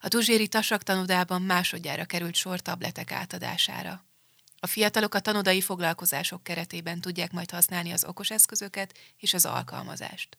[0.02, 4.06] A Tuzséri Tasak tanodában másodjára került sor tabletek átadására.
[4.64, 10.38] A fiatalok a tanodai foglalkozások keretében tudják majd használni az okos eszközöket és az alkalmazást.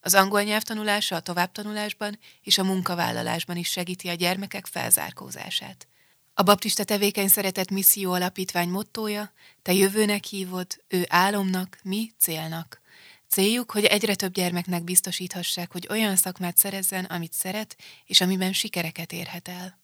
[0.00, 5.86] Az angol nyelv tanulása a továbbtanulásban és a munkavállalásban is segíti a gyermekek felzárkózását.
[6.34, 9.32] A Baptista Tevékeny Szeretett Misszió Alapítvány mottója,
[9.62, 12.80] te jövőnek hívod, ő álomnak, mi célnak.
[13.28, 19.12] Céljuk, hogy egyre több gyermeknek biztosíthassák, hogy olyan szakmát szerezzen, amit szeret, és amiben sikereket
[19.12, 19.81] érhet el.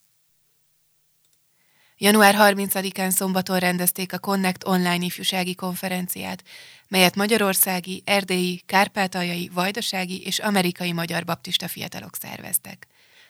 [2.00, 6.42] Január 30-án szombaton rendezték a Connect online ifjúsági konferenciát,
[6.88, 12.86] melyet magyarországi, erdélyi, kárpátaljai, vajdasági és amerikai magyar baptista fiatalok szerveztek.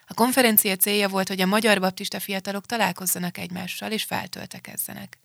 [0.06, 5.18] A konferencia célja volt, hogy a magyar baptista fiatalok találkozzanak egymással és feltöltekezzenek.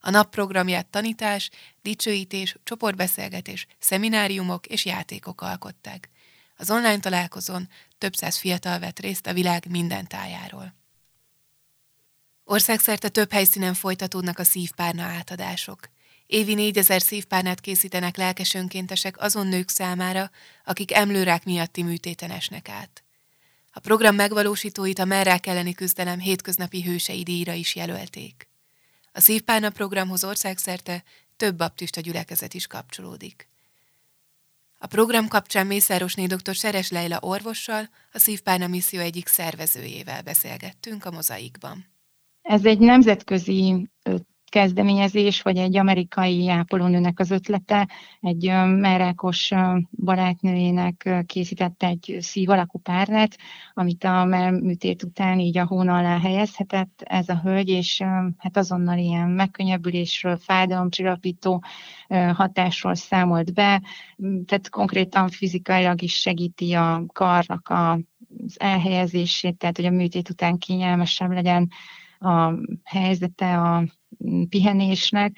[0.00, 1.50] A nap programját tanítás,
[1.82, 6.08] dicsőítés, csoportbeszélgetés, szemináriumok és játékok alkották.
[6.56, 10.79] Az online találkozón több száz fiatal vett részt a világ minden tájáról.
[12.50, 15.78] Országszerte több helyszínen folytatódnak a szívpárna átadások.
[16.26, 20.30] Évi négyezer szívpárnát készítenek lelkes önkéntesek azon nők számára,
[20.64, 23.04] akik emlőrák miatti műtéten esnek át.
[23.72, 28.48] A program megvalósítóit a merrák elleni küzdelem hétköznapi hősei díjra is jelölték.
[29.12, 31.02] A szívpárna programhoz országszerte
[31.36, 33.48] több baptista gyülekezet is kapcsolódik.
[34.78, 36.54] A program kapcsán Mészárosné dr.
[36.54, 41.89] Seres Leila orvossal, a Szívpárna misszió egyik szervezőjével beszélgettünk a mozaikban.
[42.42, 43.88] Ez egy nemzetközi
[44.50, 47.88] kezdeményezés, vagy egy amerikai ápolónőnek az ötlete,
[48.20, 49.52] egy merákos
[49.90, 53.36] barátnőjének készítette egy szív alakú párnát,
[53.72, 58.02] amit a műtét után így a hón alá helyezhetett ez a hölgy, és
[58.36, 61.64] hát azonnal ilyen megkönnyebbülésről, fájdalomcsillapító
[62.32, 63.82] hatásról számolt be,
[64.46, 71.30] tehát konkrétan fizikailag is segíti a karnak az elhelyezését, tehát hogy a műtét után kényelmesebb
[71.30, 71.70] legyen
[72.20, 72.54] a
[72.84, 73.84] helyzete a
[74.48, 75.36] pihenésnek,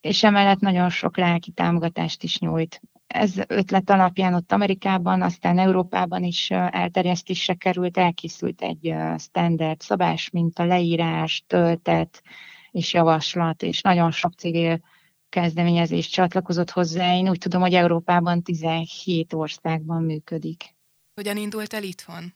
[0.00, 2.80] és emellett nagyon sok lelki támogatást is nyújt.
[3.06, 10.58] Ez ötlet alapján ott Amerikában, aztán Európában is elterjesztésre került, elkészült egy standard szabás, mint
[10.58, 12.22] a leírás, töltet
[12.70, 14.80] és javaslat, és nagyon sok civil
[15.28, 17.14] kezdeményezés csatlakozott hozzá.
[17.14, 20.76] Én úgy tudom, hogy Európában 17 országban működik.
[21.14, 22.34] Hogyan indult el itthon?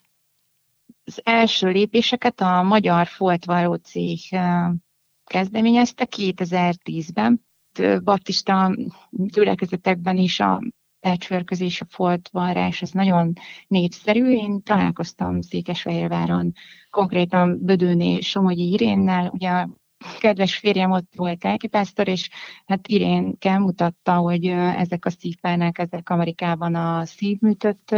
[1.13, 4.19] Az első lépéseket a Magyar Foltvaró cég
[5.25, 7.45] kezdeményezte 2010-ben.
[8.05, 8.77] Baptista
[9.11, 10.63] gyülekezetekben is a
[11.01, 13.33] pecsvörközés, a foltvarrás, ez nagyon
[13.67, 14.31] népszerű.
[14.31, 16.53] Én találkoztam Székesfehérváron,
[16.91, 19.67] konkrétan Bödőné Somogyi Irénnel, ugye
[20.21, 22.29] kedves férjem ott volt lelkipásztor, és
[22.67, 27.95] hát Irénke mutatta, hogy ezek a szívpánák, ezek Amerikában a szívműtött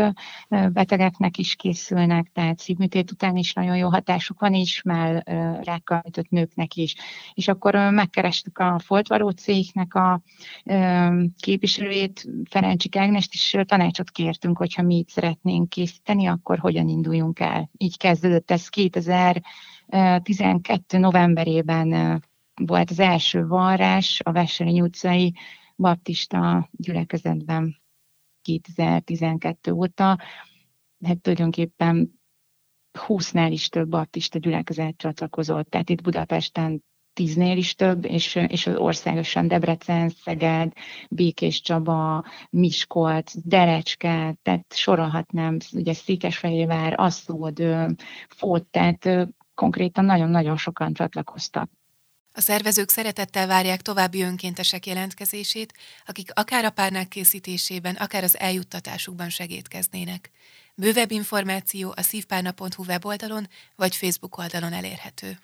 [0.48, 5.22] betegeknek is készülnek, tehát szívműtét után is nagyon jó hatásuk van, és már
[5.64, 6.94] rákkal műtött nőknek is.
[7.34, 10.22] És akkor megkerestük a Foltvaró cégnek a
[11.40, 17.70] képviselőjét, Ferencsik Ágnest, és tanácsot kértünk, hogyha mi itt szeretnénk készíteni, akkor hogyan induljunk el.
[17.76, 19.42] Így kezdődött ez 2000
[20.22, 22.20] 12 novemberében
[22.54, 25.34] volt az első varrás a Vesselény utcai
[25.76, 27.82] baptista gyülekezetben
[28.42, 30.18] 2012 óta.
[31.04, 32.20] Hát tulajdonképpen
[32.98, 35.70] 20-nál is több baptista gyülekezet csatlakozott.
[35.70, 40.72] Tehát itt Budapesten tíznél is több, és, és országosan Debrecen, Szeged,
[41.10, 47.62] Békés Csaba, Miskolc, Derecske, tehát sorolhatnám, ugye Székesfehérvár, Asszód,
[48.28, 51.70] Fót, tehát konkrétan nagyon-nagyon sokan csatlakoztak.
[52.36, 55.72] A szervezők szeretettel várják további önkéntesek jelentkezését,
[56.06, 60.30] akik akár a párnák készítésében, akár az eljuttatásukban segítkeznének.
[60.74, 65.38] Bővebb információ a szívpárna.hu weboldalon vagy Facebook oldalon elérhető.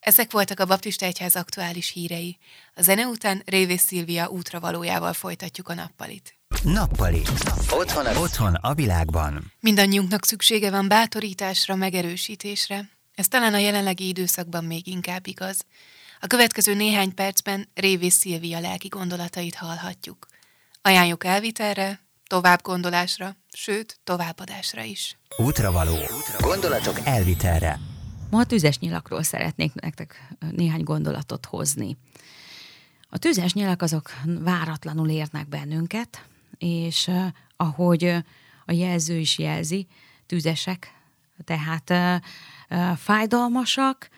[0.00, 2.38] Ezek voltak a Baptista Egyház aktuális hírei.
[2.74, 6.36] A zene után Révész Szilvia útravalójával folytatjuk a nappalit.
[6.64, 7.22] Nappali.
[7.70, 9.52] Otthon a, otthon a világban.
[9.60, 12.90] Mindannyiunknak szüksége van bátorításra, megerősítésre.
[13.14, 15.64] Ez talán a jelenlegi időszakban még inkább igaz.
[16.20, 20.26] A következő néhány percben Révész Szilvia lelki gondolatait hallhatjuk.
[20.82, 25.18] Ajánljuk elvitelre, tovább gondolásra, sőt, továbbadásra is.
[25.36, 25.96] Útravaló.
[26.40, 27.78] Gondolatok elvitelre.
[28.30, 31.96] Ma a tüzes nyilakról szeretnék nektek néhány gondolatot hozni.
[33.10, 36.24] A tüzes nyilak azok váratlanul érnek bennünket,
[36.62, 37.10] és
[37.56, 38.04] ahogy
[38.64, 39.86] a jelző is jelzi,
[40.26, 40.94] tüzesek,
[41.44, 42.20] tehát
[42.96, 44.08] fájdalmasak,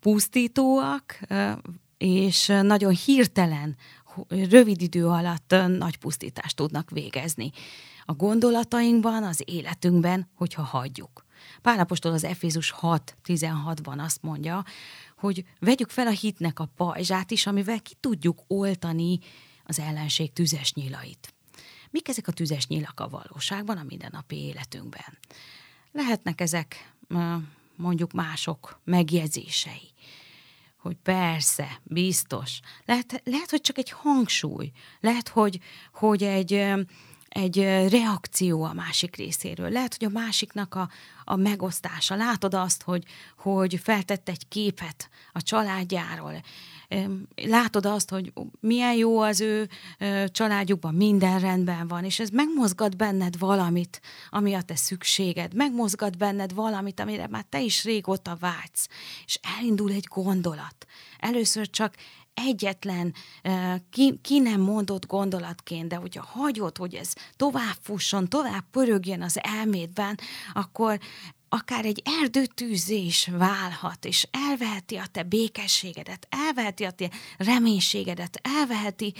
[0.00, 1.20] pusztítóak,
[1.98, 3.76] és nagyon hirtelen,
[4.28, 7.50] rövid idő alatt nagy pusztítást tudnak végezni
[8.04, 11.24] a gondolatainkban, az életünkben, hogyha hagyjuk.
[11.62, 14.64] Pálapostól az Efézus 6.16-ban azt mondja,
[15.18, 19.18] hogy vegyük fel a hitnek a pajzsát is, amivel ki tudjuk oltani
[19.64, 21.32] az ellenség tüzes nyilait.
[21.90, 25.18] Mik ezek a tüzes nyilak a valóságban, a mindennapi életünkben?
[25.92, 26.92] Lehetnek ezek
[27.76, 29.92] mondjuk mások megjegyzései,
[30.76, 32.60] hogy persze, biztos.
[32.84, 35.60] Lehet, lehet hogy csak egy hangsúly, lehet, hogy,
[35.92, 36.52] hogy egy,
[37.28, 37.56] egy
[37.88, 39.70] reakció a másik részéről.
[39.70, 40.90] Lehet, hogy a másiknak a,
[41.24, 42.14] a megosztása.
[42.14, 43.04] Látod azt, hogy,
[43.38, 46.42] hogy feltett egy képet a családjáról.
[47.34, 49.68] Látod azt, hogy milyen jó az ő
[50.26, 56.54] családjukban, minden rendben van, és ez megmozgat benned valamit, ami a te szükséged, megmozgat benned
[56.54, 58.88] valamit, amire már te is régóta vágysz,
[59.24, 60.86] és elindul egy gondolat.
[61.18, 61.94] Először csak
[62.34, 63.14] egyetlen
[63.90, 69.38] ki, ki nem mondott gondolatként, de hogyha hagyod, hogy ez tovább fusson, tovább pörögjön az
[69.42, 70.18] elmédben,
[70.52, 70.98] akkor
[71.48, 79.14] akár egy erdőtűzés válhat, és elveheti a te békességedet, elveheti a te reménységedet, elveheti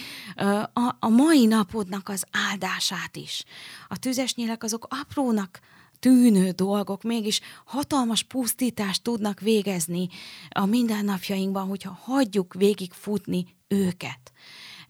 [0.72, 3.44] a, a mai napodnak az áldását is.
[3.88, 5.60] A tüzes nyílek azok aprónak
[5.98, 10.08] tűnő dolgok mégis hatalmas pusztítást tudnak végezni
[10.50, 14.32] a mindennapjainkban, hogyha hagyjuk végig futni őket.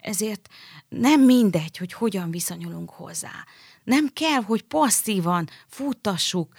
[0.00, 0.48] Ezért
[0.88, 3.44] nem mindegy, hogy hogyan viszonyulunk hozzá.
[3.88, 6.52] Nem kell, hogy passzívan futtassuk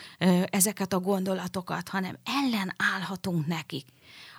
[0.45, 3.85] ezeket a gondolatokat, hanem ellenállhatunk nekik.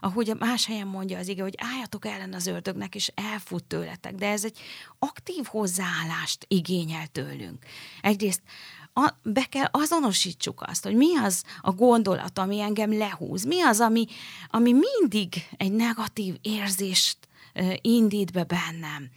[0.00, 4.14] Ahogy a más helyen mondja az ige, hogy álljatok ellen az ördögnek, és elfut tőletek.
[4.14, 4.58] De ez egy
[4.98, 7.64] aktív hozzáállást igényel tőlünk.
[8.00, 8.42] Egyrészt
[8.94, 13.80] a, be kell azonosítsuk azt, hogy mi az a gondolat, ami engem lehúz, mi az,
[13.80, 14.06] ami,
[14.48, 17.18] ami mindig egy negatív érzést
[17.80, 19.10] indít be bennem.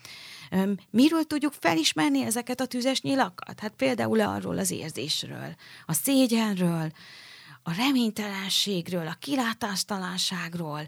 [0.90, 3.60] Miről tudjuk felismerni ezeket a tüzes nyilakat?
[3.60, 6.92] Hát például arról az érzésről, a szégyenről,
[7.64, 10.88] a reménytelenségről, a kilátástalanságról,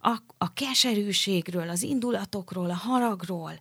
[0.00, 3.60] a, a keserűségről, az indulatokról, a haragról.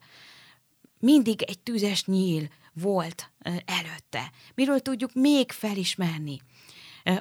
[1.00, 3.32] Mindig egy tüzes nyíl volt
[3.66, 4.32] előtte.
[4.56, 6.42] Miről tudjuk még felismerni?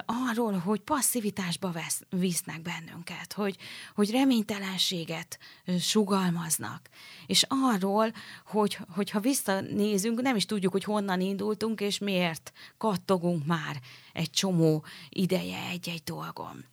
[0.05, 3.57] Arról, hogy passzivitásba vesz, visznek bennünket, hogy,
[3.95, 5.39] hogy reménytelenséget
[5.79, 6.89] sugalmaznak,
[7.25, 8.11] és arról,
[8.45, 13.79] hogy, hogyha visszanézünk, nem is tudjuk, hogy honnan indultunk, és miért kattogunk már
[14.13, 16.65] egy csomó ideje egy-egy dolgon.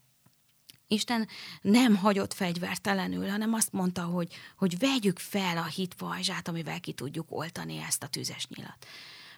[0.87, 1.29] Isten
[1.61, 6.93] nem hagyott fegyvertelenül, hanem azt mondta, hogy, hogy vegyük fel a hit pajzsát, amivel ki
[6.93, 8.87] tudjuk oltani ezt a tüzes nyilat.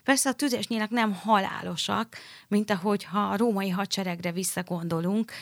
[0.05, 2.17] Persze a tüzes nem halálosak,
[2.49, 5.33] mint ahogy ha a római hadseregre visszagondolunk,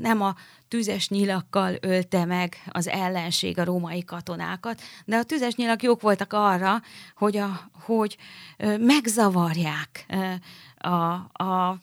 [0.00, 0.34] nem a
[0.68, 6.32] tüzes nyilakkal ölte meg az ellenség a római katonákat, de a tüzes nyilak jók voltak
[6.32, 6.82] arra,
[7.16, 8.16] hogy, a, hogy
[8.78, 10.06] megzavarják
[10.78, 11.78] a, a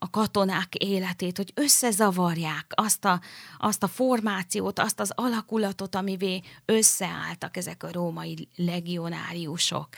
[0.00, 3.20] a katonák életét, hogy összezavarják azt a,
[3.58, 9.88] azt a formációt, azt az alakulatot, amivé összeálltak ezek a római legionáriusok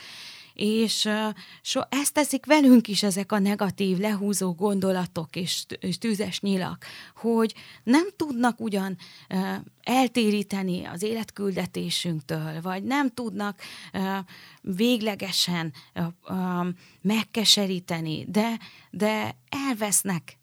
[0.61, 1.09] és
[1.63, 6.85] so, ezt teszik velünk is ezek a negatív, lehúzó gondolatok és, és tűzes nyilak,
[7.17, 8.97] hogy nem tudnak ugyan
[9.83, 13.61] eltéríteni az életküldetésünktől, vagy nem tudnak
[14.61, 15.73] véglegesen
[17.01, 18.59] megkeseríteni, de,
[18.91, 20.39] de elvesznek.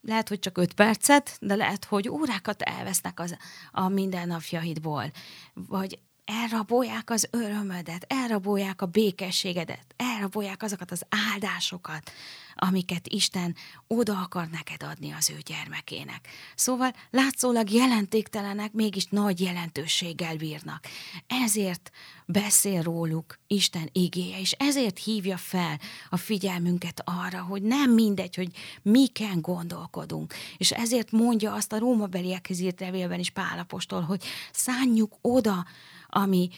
[0.00, 3.36] Lehet, hogy csak öt percet, de lehet, hogy órákat elvesznek az,
[3.72, 5.10] a mindennapjaidból,
[5.54, 11.02] vagy elrabolják az örömödet, elrabolják a békességedet, elrabolják azokat az
[11.32, 12.10] áldásokat,
[12.54, 13.54] amiket Isten
[13.86, 16.28] oda akar neked adni az ő gyermekének.
[16.54, 20.84] Szóval látszólag jelentéktelenek, mégis nagy jelentőséggel bírnak.
[21.26, 21.90] Ezért
[22.26, 25.78] beszél róluk Isten igéje, és ezért hívja fel
[26.10, 28.50] a figyelmünket arra, hogy nem mindegy, hogy
[28.82, 30.34] miken gondolkodunk.
[30.56, 35.66] És ezért mondja azt a rómabeliekhez írt levélben is Pálapostól, hogy szánjuk oda
[36.14, 36.48] ami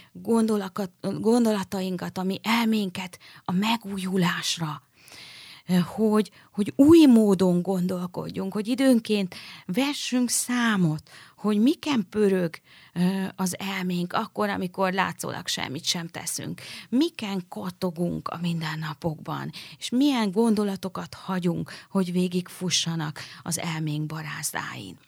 [1.02, 4.82] gondolatainkat, ami elménket a megújulásra,
[5.94, 9.34] hogy, hogy új módon gondolkodjunk, hogy időnként
[9.66, 12.54] vessünk számot, hogy miken pörög
[13.36, 16.60] az elménk akkor, amikor látszólag semmit sem teszünk.
[16.88, 24.98] Miken kattogunk a mindennapokban, és milyen gondolatokat hagyunk, hogy végigfussanak az elménk barázdáin.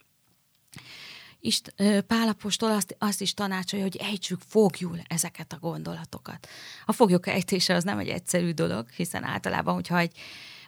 [1.46, 1.74] Ist,
[2.06, 6.48] Pálapostól azt, azt is tanácsolja, hogy ejtsük fogjul ezeket a gondolatokat.
[6.84, 10.12] A foglyok ejtése az nem egy egyszerű dolog, hiszen általában, hogyha egy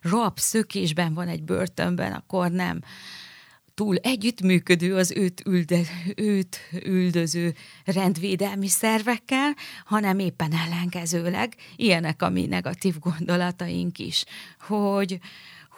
[0.03, 2.81] rab szökésben van egy börtönben, akkor nem
[3.74, 5.81] túl együttműködő az őt, ülde,
[6.16, 7.55] őt üldöző
[7.85, 9.55] rendvédelmi szervekkel,
[9.85, 14.24] hanem éppen ellenkezőleg ilyenek a mi negatív gondolataink is,
[14.61, 15.18] hogy,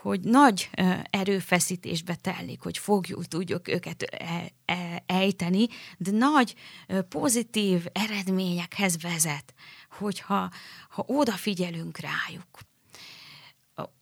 [0.02, 0.70] hogy nagy
[1.10, 5.66] erőfeszítésbe telik, hogy fogjuk tudjuk őket e, e, ejteni,
[5.98, 6.54] de nagy
[7.08, 9.54] pozitív eredményekhez vezet,
[9.98, 10.50] hogyha
[10.88, 12.68] ha odafigyelünk rájuk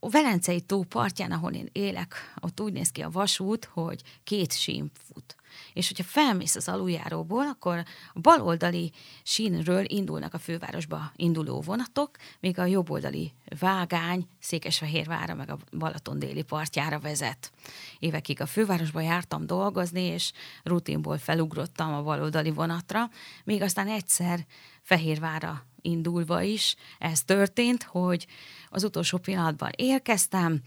[0.00, 4.52] a Velencei tó partján, ahol én élek, ott úgy néz ki a vasút, hogy két
[4.52, 5.36] sím fut.
[5.78, 12.10] És hogyha felmész az aluljáróból, akkor a baloldali sínről indulnak a fővárosba induló vonatok,
[12.40, 17.52] míg a jobboldali vágány Székesfehérvára meg a Balaton déli partjára vezet.
[17.98, 23.10] Évekig a fővárosba jártam dolgozni, és rutinból felugrottam a baloldali vonatra,
[23.44, 24.46] még aztán egyszer
[24.82, 28.26] Fehérvára indulva is ez történt, hogy
[28.68, 30.62] az utolsó pillanatban érkeztem,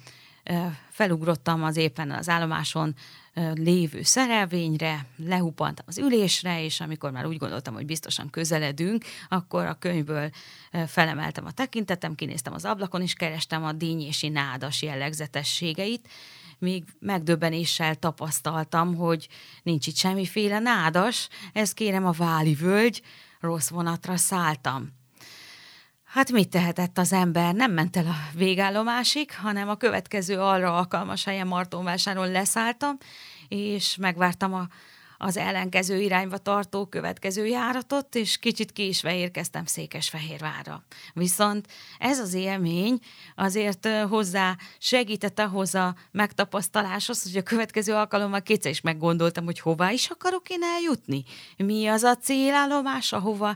[0.89, 2.95] felugrottam az éppen az állomáson
[3.53, 9.73] lévő szerelvényre, lehupantam az ülésre, és amikor már úgy gondoltam, hogy biztosan közeledünk, akkor a
[9.73, 10.29] könyvből
[10.87, 16.07] felemeltem a tekintetem, kinéztem az ablakon, és kerestem a dínyési nádas jellegzetességeit,
[16.57, 19.27] míg megdöbbenéssel tapasztaltam, hogy
[19.63, 23.01] nincs itt semmiféle nádas, ez kérem a Váli völgy,
[23.39, 24.99] rossz vonatra szálltam.
[26.11, 27.53] Hát mit tehetett az ember?
[27.53, 32.97] Nem ment el a végállomásig, hanem a következő arra alkalmas helyen Martonvásáron leszálltam,
[33.47, 34.67] és megvártam a,
[35.17, 40.83] az ellenkező irányba tartó következő járatot, és kicsit késve érkeztem Székesfehérvárra.
[41.13, 41.67] Viszont
[41.99, 42.99] ez az élmény
[43.35, 49.91] azért hozzá segített ahhoz a megtapasztaláshoz, hogy a következő alkalommal kétszer is meggondoltam, hogy hová
[49.91, 51.23] is akarok én eljutni.
[51.57, 53.55] Mi az a célállomás, ahova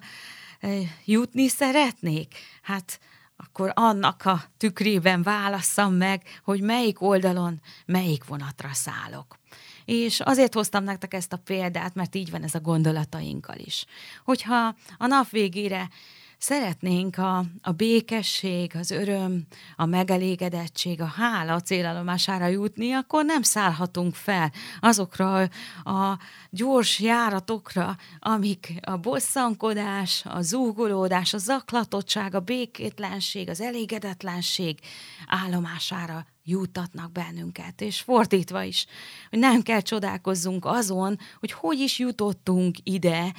[1.06, 2.36] jutni szeretnék?
[2.62, 3.00] Hát
[3.38, 9.40] akkor annak a tükrében válasszam meg, hogy melyik oldalon, melyik vonatra szállok.
[9.86, 13.86] És azért hoztam nektek ezt a példát, mert így van ez a gondolatainkkal is.
[14.24, 15.90] Hogyha a nap végére
[16.38, 19.46] szeretnénk a, a békesség, az öröm,
[19.76, 25.42] a megelégedettség, a hála célallomására jutni, akkor nem szállhatunk fel azokra
[25.84, 34.80] a gyors járatokra, amik a bosszankodás, a zúgolódás, a zaklatottság, a békétlenség, az elégedetlenség
[35.28, 38.86] állomására jutatnak bennünket, és fordítva is,
[39.30, 43.34] hogy nem kell csodálkozzunk azon, hogy hogy is jutottunk ide,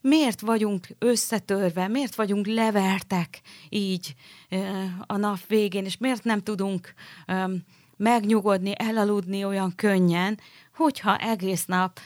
[0.00, 4.14] miért vagyunk összetörve, miért vagyunk levertek így
[5.06, 6.94] a nap végén, és miért nem tudunk
[7.96, 10.40] megnyugodni, elaludni olyan könnyen,
[10.74, 12.00] hogyha egész nap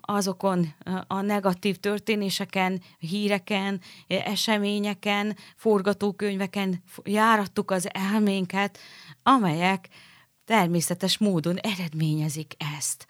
[0.00, 0.74] azokon
[1.06, 8.78] a negatív történéseken, híreken, eseményeken, forgatókönyveken járattuk az elménket,
[9.22, 9.88] amelyek
[10.44, 13.06] természetes módon eredményezik ezt,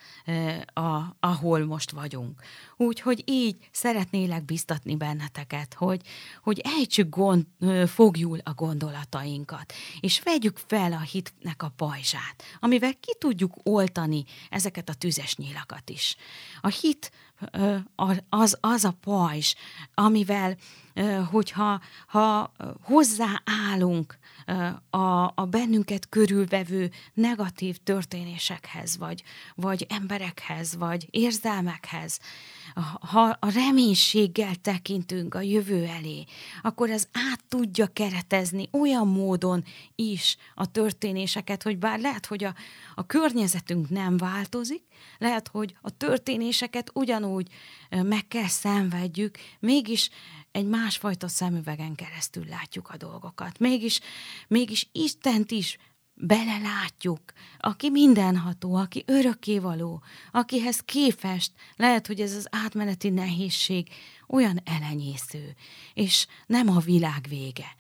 [0.75, 2.43] a, ahol most vagyunk.
[2.77, 6.01] Úgyhogy így szeretnélek biztatni benneteket, hogy,
[6.43, 7.47] hogy ejtsük gond,
[7.87, 14.89] fogjul a gondolatainkat, és vegyük fel a hitnek a pajzsát, amivel ki tudjuk oltani ezeket
[14.89, 16.17] a tüzes nyilakat is.
[16.61, 17.11] A hit
[18.29, 19.55] az, az a pajzs,
[19.95, 20.57] amivel,
[21.31, 22.53] hogyha ha
[22.83, 24.19] hozzáállunk
[24.91, 29.23] a, a bennünket körülvevő negatív történésekhez, vagy,
[29.55, 32.19] vagy emberekhez, vagy érzelmekhez,
[33.01, 36.25] ha a reménységgel tekintünk a jövő elé,
[36.63, 39.65] akkor ez át tudja keretezni olyan módon
[39.95, 42.55] is a történéseket, hogy bár lehet, hogy a,
[42.95, 44.83] a környezetünk nem változik,
[45.19, 47.49] lehet, hogy a történéseket ugyanúgy
[47.91, 50.11] meg kell szenvedjük, mégis
[50.51, 53.59] egy másfajta szemüvegen keresztül látjuk a dolgokat.
[53.59, 54.01] Mégis,
[54.49, 55.79] mégis Istent is
[56.15, 57.21] belelátjuk,
[57.59, 60.03] aki mindenható, aki örökkévaló,
[60.33, 63.89] akihez képest lehet, hogy ez az átmeneti nehézség
[64.29, 65.55] olyan elenyésző,
[65.95, 67.77] és nem a világ vége.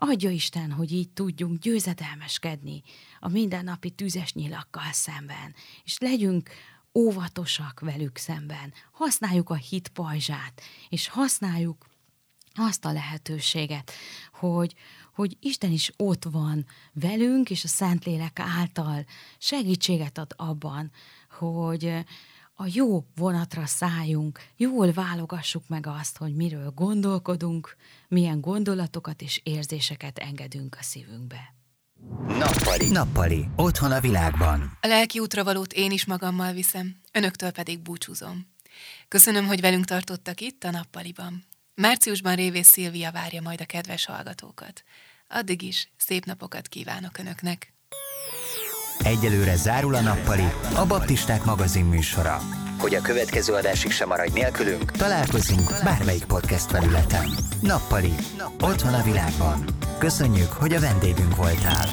[0.00, 2.82] Adja Isten, hogy így tudjunk győzedelmeskedni
[3.20, 5.54] a mindennapi tüzes nyilakkal szemben,
[5.84, 6.50] és legyünk
[6.94, 8.72] óvatosak velük szemben.
[8.92, 11.86] Használjuk a hit pajzsát, és használjuk
[12.54, 13.92] azt a lehetőséget,
[14.32, 14.74] hogy,
[15.14, 19.04] hogy Isten is ott van velünk, és a Szentlélek által
[19.38, 20.90] segítséget ad abban,
[21.38, 22.04] hogy
[22.60, 27.76] a jó vonatra szálljunk, jól válogassuk meg azt, hogy miről gondolkodunk,
[28.08, 31.54] milyen gondolatokat és érzéseket engedünk a szívünkbe.
[32.26, 32.90] Nappali.
[32.90, 33.48] Nappali.
[33.56, 34.78] Otthon a világban.
[34.80, 37.00] A lelki útravalót én is magammal viszem.
[37.12, 38.46] önöktől pedig búcsúzom.
[39.08, 41.44] Köszönöm, hogy velünk tartottak itt a nappaliban.
[41.74, 44.82] Márciusban Révész Szilvia várja majd a kedves hallgatókat.
[45.28, 47.77] Addig is szép napokat kívánok Önöknek!
[49.04, 52.40] Egyelőre zárul a nappali, a Baptisták magazin műsora.
[52.78, 57.30] Hogy a következő adásig sem maradj nélkülünk, találkozunk bármelyik podcast felületen.
[57.60, 58.14] Nappali,
[58.60, 59.64] otthon a világban.
[59.98, 61.86] Köszönjük, hogy a vendégünk voltál.